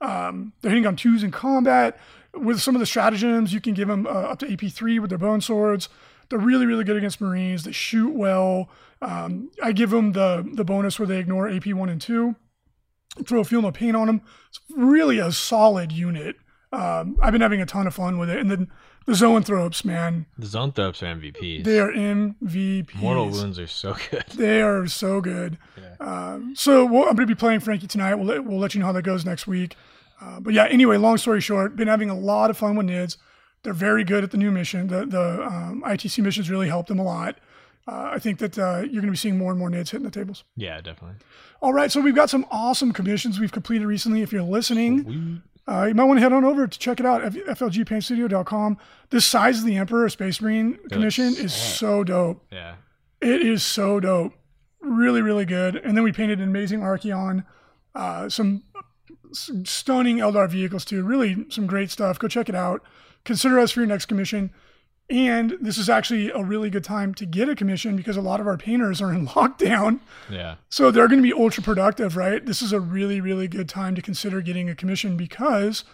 [0.00, 1.98] Um, they're hitting on twos in combat.
[2.40, 5.18] With some of the stratagems, you can give them uh, up to AP3 with their
[5.18, 5.88] bone swords.
[6.28, 7.64] They're really, really good against Marines.
[7.64, 8.68] They shoot well.
[9.00, 12.36] Um, I give them the the bonus where they ignore AP one and two.
[13.24, 14.20] Throw a feel no pain on them.
[14.50, 16.36] It's really a solid unit.
[16.70, 18.38] Um, I've been having a ton of fun with it.
[18.38, 18.70] And then
[19.06, 21.64] the zoanthropes, man, The Zoanthropes are MVPs.
[21.64, 22.94] they are MVPs.
[22.96, 24.24] Mortal wounds are so good.
[24.34, 25.56] They are so good.
[25.98, 28.14] Um, so we'll, I'm going to be playing Frankie tonight.
[28.16, 29.76] We'll let, we'll let you know how that goes next week.
[30.20, 33.16] Uh, but yeah, anyway, long story short, been having a lot of fun with NIDS.
[33.62, 34.86] They're very good at the new mission.
[34.88, 37.38] The the um, ITC missions really helped them a lot.
[37.86, 40.04] Uh, I think that uh, you're going to be seeing more and more NIDS hitting
[40.04, 40.44] the tables.
[40.56, 41.16] Yeah, definitely.
[41.62, 44.20] All right, so we've got some awesome commissions we've completed recently.
[44.20, 47.22] If you're listening, uh, you might want to head on over to check it out
[47.24, 48.78] at flgpaintstudio.com.
[49.10, 52.44] This Scythes of the Emperor Space Marine commission is so dope.
[52.52, 52.74] Yeah.
[53.20, 54.34] It is so dope.
[54.80, 55.76] Really, really good.
[55.76, 57.44] And then we painted an amazing Archaon,
[57.94, 58.62] uh, some,
[59.32, 61.02] some stunning Eldar vehicles too.
[61.02, 62.18] Really some great stuff.
[62.18, 62.82] Go check it out.
[63.24, 64.50] Consider us for your next commission.
[65.10, 68.40] And this is actually a really good time to get a commission because a lot
[68.40, 70.00] of our painters are in lockdown.
[70.28, 70.56] Yeah.
[70.68, 72.44] So they're going to be ultra productive, right?
[72.44, 75.84] This is a really, really good time to consider getting a commission because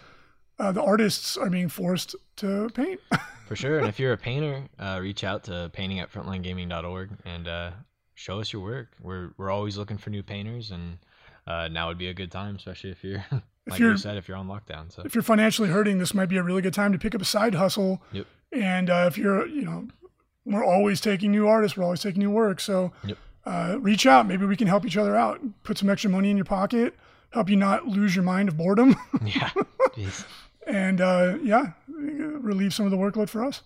[0.59, 2.99] uh, the artists are being forced to paint.
[3.47, 3.79] For sure.
[3.79, 7.71] And if you're a painter, uh, reach out to painting at frontlinegaming.org and uh,
[8.15, 8.89] show us your work.
[8.99, 10.97] We're, we're always looking for new painters, and
[11.47, 13.23] uh, now would be a good time, especially if you're,
[13.67, 14.91] like you're- you said, if you're on lockdown.
[14.91, 17.21] So, if you're financially hurting, this might be a really good time to pick up
[17.21, 18.01] a side hustle.
[18.11, 18.25] Yep.
[18.51, 19.87] And uh, if you're, you know,
[20.45, 22.59] we're always taking new artists, we're always taking new work.
[22.59, 23.17] So Yep.
[23.45, 24.27] uh, reach out.
[24.27, 25.41] Maybe we can help each other out.
[25.63, 26.95] Put some extra money in your pocket,
[27.31, 29.49] help you not lose your mind of boredom, yeah.
[30.67, 33.61] And uh, yeah, relieve some of the workload for us.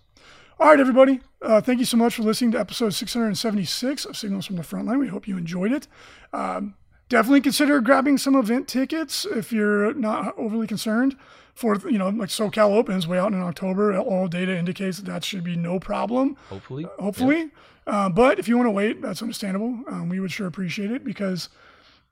[0.58, 1.20] All right, everybody.
[1.40, 4.98] Uh, thank you so much for listening to episode 676 of Signals from the Frontline.
[4.98, 5.86] We hope you enjoyed it.
[6.34, 6.74] Um,
[7.10, 11.16] definitely consider grabbing some event tickets if you're not overly concerned.
[11.52, 15.24] For you know, like SoCal Opens way out in October, all data indicates that that
[15.24, 16.36] should be no problem.
[16.48, 16.86] Hopefully.
[16.98, 17.50] Hopefully,
[17.86, 19.84] uh, but if you want to wait, that's understandable.
[19.88, 21.50] Um, we would sure appreciate it because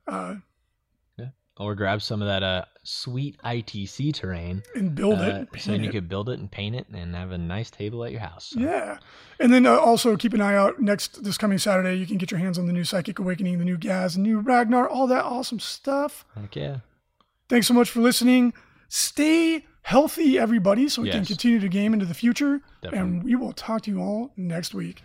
[0.07, 0.37] Uh,
[1.19, 1.29] yeah.
[1.57, 4.63] Or grab some of that uh, sweet ITC terrain.
[4.75, 5.93] and build uh, it, so then you it.
[5.93, 8.47] could build it and paint it and have a nice table at your house.
[8.55, 8.99] So, Yeah.
[9.39, 11.95] And then uh, also keep an eye out next this coming Saturday.
[11.95, 14.41] You can get your hands on the new Psychic Awakening, the new Ghaz, the new
[14.41, 16.25] Ragnar, all that awesome stuff.
[16.35, 16.79] Heck yeah.
[17.49, 18.55] Thanks so much for listening.
[18.89, 22.61] Stay healthy, everybody, so we can continue to game into the future.
[22.83, 22.99] Definitely.
[22.99, 25.03] And we will talk to you all next week.